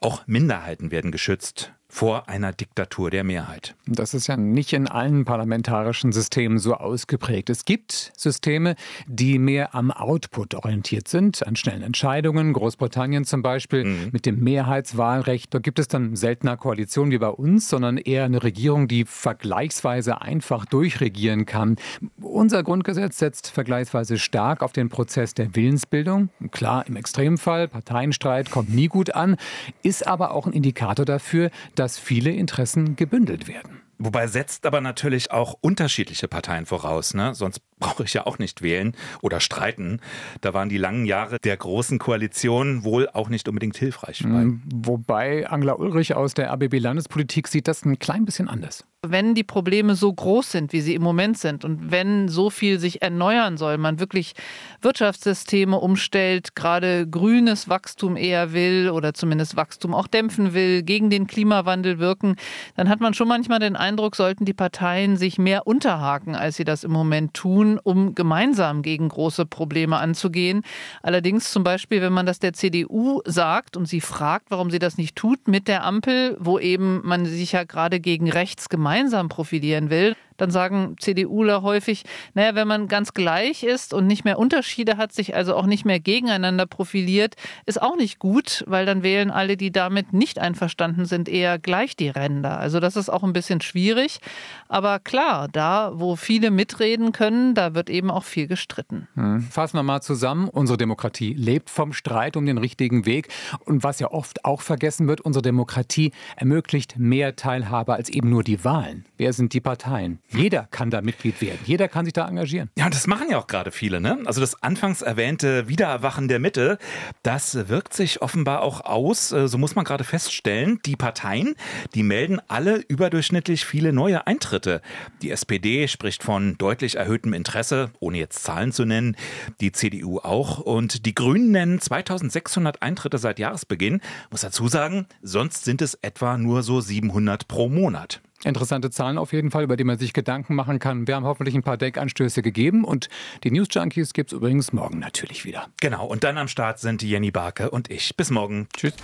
auch 0.00 0.26
Minderheiten 0.26 0.90
werden 0.90 1.12
geschützt 1.12 1.72
vor 1.90 2.28
einer 2.28 2.52
Diktatur 2.52 3.10
der 3.10 3.24
Mehrheit. 3.24 3.74
Das 3.86 4.14
ist 4.14 4.28
ja 4.28 4.36
nicht 4.36 4.72
in 4.72 4.86
allen 4.86 5.24
parlamentarischen 5.24 6.12
Systemen 6.12 6.58
so 6.58 6.74
ausgeprägt. 6.74 7.50
Es 7.50 7.64
gibt 7.64 8.12
Systeme, 8.16 8.76
die 9.08 9.40
mehr 9.40 9.74
am 9.74 9.90
Output 9.90 10.54
orientiert 10.54 11.08
sind, 11.08 11.44
an 11.46 11.56
schnellen 11.56 11.82
Entscheidungen. 11.82 12.52
Großbritannien 12.52 13.24
zum 13.24 13.42
Beispiel 13.42 13.84
mhm. 13.84 14.08
mit 14.12 14.24
dem 14.24 14.38
Mehrheitswahlrecht. 14.38 15.52
Da 15.52 15.58
gibt 15.58 15.80
es 15.80 15.88
dann 15.88 16.14
seltener 16.14 16.56
Koalitionen 16.56 17.10
wie 17.10 17.18
bei 17.18 17.28
uns, 17.28 17.68
sondern 17.68 17.98
eher 17.98 18.24
eine 18.24 18.44
Regierung, 18.44 18.86
die 18.86 19.04
vergleichsweise 19.04 20.22
einfach 20.22 20.66
durchregieren 20.66 21.44
kann. 21.44 21.74
Unser 22.20 22.62
Grundgesetz 22.62 23.18
setzt 23.18 23.50
vergleichsweise 23.50 24.16
stark 24.18 24.62
auf 24.62 24.72
den 24.72 24.90
Prozess 24.90 25.34
der 25.34 25.56
Willensbildung. 25.56 26.28
Klar, 26.52 26.86
im 26.86 26.94
Extremfall, 26.94 27.66
Parteienstreit 27.66 28.52
kommt 28.52 28.72
nie 28.72 28.86
gut 28.86 29.14
an, 29.16 29.36
ist 29.82 30.06
aber 30.06 30.30
auch 30.30 30.46
ein 30.46 30.52
Indikator 30.52 31.04
dafür, 31.04 31.50
dass 31.80 31.98
viele 31.98 32.30
Interessen 32.30 32.94
gebündelt 32.94 33.48
werden. 33.48 33.80
Wobei 33.96 34.26
setzt 34.26 34.66
aber 34.66 34.82
natürlich 34.82 35.30
auch 35.30 35.56
unterschiedliche 35.62 36.28
Parteien 36.28 36.66
voraus. 36.66 37.14
Ne? 37.14 37.34
Sonst 37.34 37.62
brauche 37.80 38.04
ich 38.04 38.14
ja 38.14 38.26
auch 38.26 38.38
nicht 38.38 38.62
wählen 38.62 38.94
oder 39.22 39.40
streiten. 39.40 40.00
Da 40.40 40.54
waren 40.54 40.68
die 40.68 40.78
langen 40.78 41.06
Jahre 41.06 41.38
der 41.42 41.56
großen 41.56 41.98
Koalition 41.98 42.84
wohl 42.84 43.08
auch 43.08 43.28
nicht 43.28 43.48
unbedingt 43.48 43.76
hilfreich. 43.76 44.22
Mhm. 44.22 44.62
Wobei 44.72 45.48
Angela 45.48 45.74
Ulrich 45.74 46.14
aus 46.14 46.34
der 46.34 46.52
ABB 46.52 46.78
Landespolitik 46.78 47.48
sieht 47.48 47.66
das 47.66 47.84
ein 47.84 47.98
klein 47.98 48.24
bisschen 48.24 48.48
anders. 48.48 48.84
Wenn 49.02 49.34
die 49.34 49.44
Probleme 49.44 49.94
so 49.94 50.12
groß 50.12 50.52
sind, 50.52 50.74
wie 50.74 50.82
sie 50.82 50.94
im 50.94 51.00
Moment 51.00 51.38
sind 51.38 51.64
und 51.64 51.90
wenn 51.90 52.28
so 52.28 52.50
viel 52.50 52.78
sich 52.78 53.00
erneuern 53.00 53.56
soll, 53.56 53.78
man 53.78 53.98
wirklich 53.98 54.34
Wirtschaftssysteme 54.82 55.78
umstellt, 55.78 56.54
gerade 56.54 57.08
grünes 57.08 57.70
Wachstum 57.70 58.18
eher 58.18 58.52
will 58.52 58.90
oder 58.90 59.14
zumindest 59.14 59.56
Wachstum 59.56 59.94
auch 59.94 60.06
dämpfen 60.06 60.52
will, 60.52 60.82
gegen 60.82 61.08
den 61.08 61.26
Klimawandel 61.26 61.98
wirken, 61.98 62.36
dann 62.76 62.90
hat 62.90 63.00
man 63.00 63.14
schon 63.14 63.26
manchmal 63.26 63.58
den 63.58 63.74
Eindruck, 63.74 64.16
sollten 64.16 64.44
die 64.44 64.52
Parteien 64.52 65.16
sich 65.16 65.38
mehr 65.38 65.66
unterhaken, 65.66 66.36
als 66.36 66.56
sie 66.56 66.64
das 66.64 66.84
im 66.84 66.92
Moment 66.92 67.32
tun 67.32 67.69
um 67.78 68.14
gemeinsam 68.14 68.82
gegen 68.82 69.08
große 69.08 69.46
Probleme 69.46 69.98
anzugehen. 69.98 70.62
Allerdings 71.02 71.50
zum 71.50 71.64
Beispiel, 71.64 72.00
wenn 72.00 72.12
man 72.12 72.26
das 72.26 72.38
der 72.38 72.52
CDU 72.52 73.20
sagt 73.24 73.76
und 73.76 73.86
sie 73.86 74.00
fragt, 74.00 74.50
warum 74.50 74.70
sie 74.70 74.78
das 74.78 74.98
nicht 74.98 75.16
tut 75.16 75.48
mit 75.48 75.68
der 75.68 75.84
Ampel, 75.84 76.36
wo 76.40 76.58
eben 76.58 77.00
man 77.04 77.26
sich 77.26 77.52
ja 77.52 77.64
gerade 77.64 78.00
gegen 78.00 78.30
rechts 78.30 78.68
gemeinsam 78.68 79.28
profilieren 79.28 79.90
will, 79.90 80.16
dann 80.40 80.50
sagen 80.50 80.96
CDUler 80.98 81.62
häufig, 81.62 82.04
naja, 82.34 82.54
wenn 82.54 82.68
man 82.68 82.88
ganz 82.88 83.14
gleich 83.14 83.62
ist 83.62 83.94
und 83.94 84.06
nicht 84.06 84.24
mehr 84.24 84.38
Unterschiede 84.38 84.96
hat, 84.96 85.12
sich 85.12 85.34
also 85.34 85.54
auch 85.54 85.66
nicht 85.66 85.84
mehr 85.84 86.00
gegeneinander 86.00 86.66
profiliert, 86.66 87.34
ist 87.66 87.80
auch 87.80 87.96
nicht 87.96 88.18
gut, 88.18 88.64
weil 88.66 88.86
dann 88.86 89.02
wählen 89.02 89.30
alle, 89.30 89.56
die 89.56 89.70
damit 89.70 90.12
nicht 90.12 90.38
einverstanden 90.38 91.04
sind, 91.04 91.28
eher 91.28 91.58
gleich 91.58 91.96
die 91.96 92.08
Ränder. 92.08 92.58
Also 92.58 92.80
das 92.80 92.96
ist 92.96 93.08
auch 93.08 93.22
ein 93.22 93.32
bisschen 93.32 93.60
schwierig. 93.60 94.20
Aber 94.68 94.98
klar, 94.98 95.48
da, 95.48 95.92
wo 95.94 96.16
viele 96.16 96.50
mitreden 96.50 97.12
können, 97.12 97.54
da 97.54 97.74
wird 97.74 97.90
eben 97.90 98.10
auch 98.10 98.24
viel 98.24 98.46
gestritten. 98.46 99.08
Hm. 99.14 99.42
Fassen 99.42 99.76
wir 99.76 99.82
mal 99.82 100.00
zusammen. 100.00 100.48
Unsere 100.48 100.78
Demokratie 100.78 101.34
lebt 101.34 101.70
vom 101.70 101.92
Streit 101.92 102.36
um 102.36 102.46
den 102.46 102.58
richtigen 102.58 103.06
Weg. 103.06 103.28
Und 103.64 103.82
was 103.82 104.00
ja 104.00 104.10
oft 104.10 104.44
auch 104.44 104.60
vergessen 104.60 105.08
wird, 105.08 105.20
unsere 105.20 105.42
Demokratie 105.42 106.12
ermöglicht 106.36 106.98
mehr 106.98 107.36
Teilhabe 107.36 107.94
als 107.94 108.08
eben 108.08 108.30
nur 108.30 108.44
die 108.44 108.64
Wahlen. 108.64 109.04
Wer 109.16 109.32
sind 109.32 109.52
die 109.52 109.60
Parteien? 109.60 110.18
Jeder 110.32 110.68
kann 110.70 110.90
da 110.90 111.02
Mitglied 111.02 111.40
werden. 111.40 111.58
Jeder 111.64 111.88
kann 111.88 112.04
sich 112.04 112.14
da 112.14 112.28
engagieren. 112.28 112.70
Ja, 112.78 112.86
und 112.86 112.94
das 112.94 113.06
machen 113.06 113.28
ja 113.30 113.38
auch 113.38 113.46
gerade 113.46 113.72
viele. 113.72 114.00
Ne? 114.00 114.18
Also 114.26 114.40
das 114.40 114.62
anfangs 114.62 115.02
erwähnte 115.02 115.68
Wiedererwachen 115.68 116.28
der 116.28 116.38
Mitte, 116.38 116.78
das 117.22 117.68
wirkt 117.68 117.94
sich 117.94 118.22
offenbar 118.22 118.62
auch 118.62 118.82
aus. 118.82 119.32
Äh, 119.32 119.48
so 119.48 119.58
muss 119.58 119.74
man 119.74 119.84
gerade 119.84 120.04
feststellen. 120.04 120.78
Die 120.86 120.96
Parteien, 120.96 121.56
die 121.94 122.02
melden 122.02 122.40
alle 122.48 122.76
überdurchschnittlich 122.76 123.64
viele 123.64 123.92
neue 123.92 124.26
Eintritte. 124.26 124.82
Die 125.22 125.30
SPD 125.30 125.88
spricht 125.88 126.22
von 126.22 126.56
deutlich 126.58 126.96
erhöhtem 126.96 127.32
Interesse, 127.32 127.90
ohne 127.98 128.18
jetzt 128.18 128.44
Zahlen 128.44 128.72
zu 128.72 128.84
nennen. 128.84 129.16
Die 129.60 129.72
CDU 129.72 130.18
auch. 130.18 130.58
Und 130.58 131.06
die 131.06 131.14
Grünen 131.14 131.50
nennen 131.50 131.80
2600 131.80 132.82
Eintritte 132.82 133.18
seit 133.18 133.38
Jahresbeginn. 133.38 134.00
Muss 134.30 134.42
dazu 134.42 134.68
sagen, 134.68 135.06
sonst 135.22 135.64
sind 135.64 135.82
es 135.82 135.94
etwa 135.94 136.38
nur 136.38 136.62
so 136.62 136.80
700 136.80 137.48
pro 137.48 137.68
Monat. 137.68 138.20
Interessante 138.44 138.90
Zahlen 138.90 139.18
auf 139.18 139.32
jeden 139.32 139.50
Fall, 139.50 139.64
über 139.64 139.76
die 139.76 139.84
man 139.84 139.98
sich 139.98 140.12
Gedanken 140.12 140.54
machen 140.54 140.78
kann. 140.78 141.06
Wir 141.06 141.16
haben 141.16 141.24
hoffentlich 141.24 141.54
ein 141.54 141.62
paar 141.62 141.76
Denkanstöße 141.76 142.40
gegeben 142.40 142.84
und 142.84 143.08
die 143.44 143.50
News 143.50 143.68
Junkies 143.70 144.14
gibt 144.14 144.32
es 144.32 144.36
übrigens 144.36 144.72
morgen 144.72 144.98
natürlich 144.98 145.44
wieder. 145.44 145.68
Genau, 145.80 146.06
und 146.06 146.24
dann 146.24 146.38
am 146.38 146.48
Start 146.48 146.78
sind 146.78 147.02
Jenny 147.02 147.30
Barke 147.30 147.70
und 147.70 147.90
ich. 147.90 148.16
Bis 148.16 148.30
morgen. 148.30 148.66
Tschüss. 148.74 148.94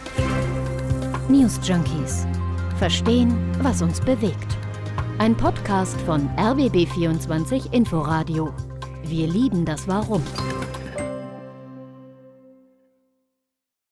News 1.28 1.60
Junkies. 1.62 2.26
Verstehen, 2.78 3.34
was 3.60 3.82
uns 3.82 4.00
bewegt. 4.00 4.56
Ein 5.18 5.36
Podcast 5.36 6.00
von 6.02 6.28
RBB24 6.36 7.72
Inforadio. 7.72 8.54
Wir 9.02 9.26
lieben 9.26 9.64
das 9.64 9.86
Warum. 9.86 10.22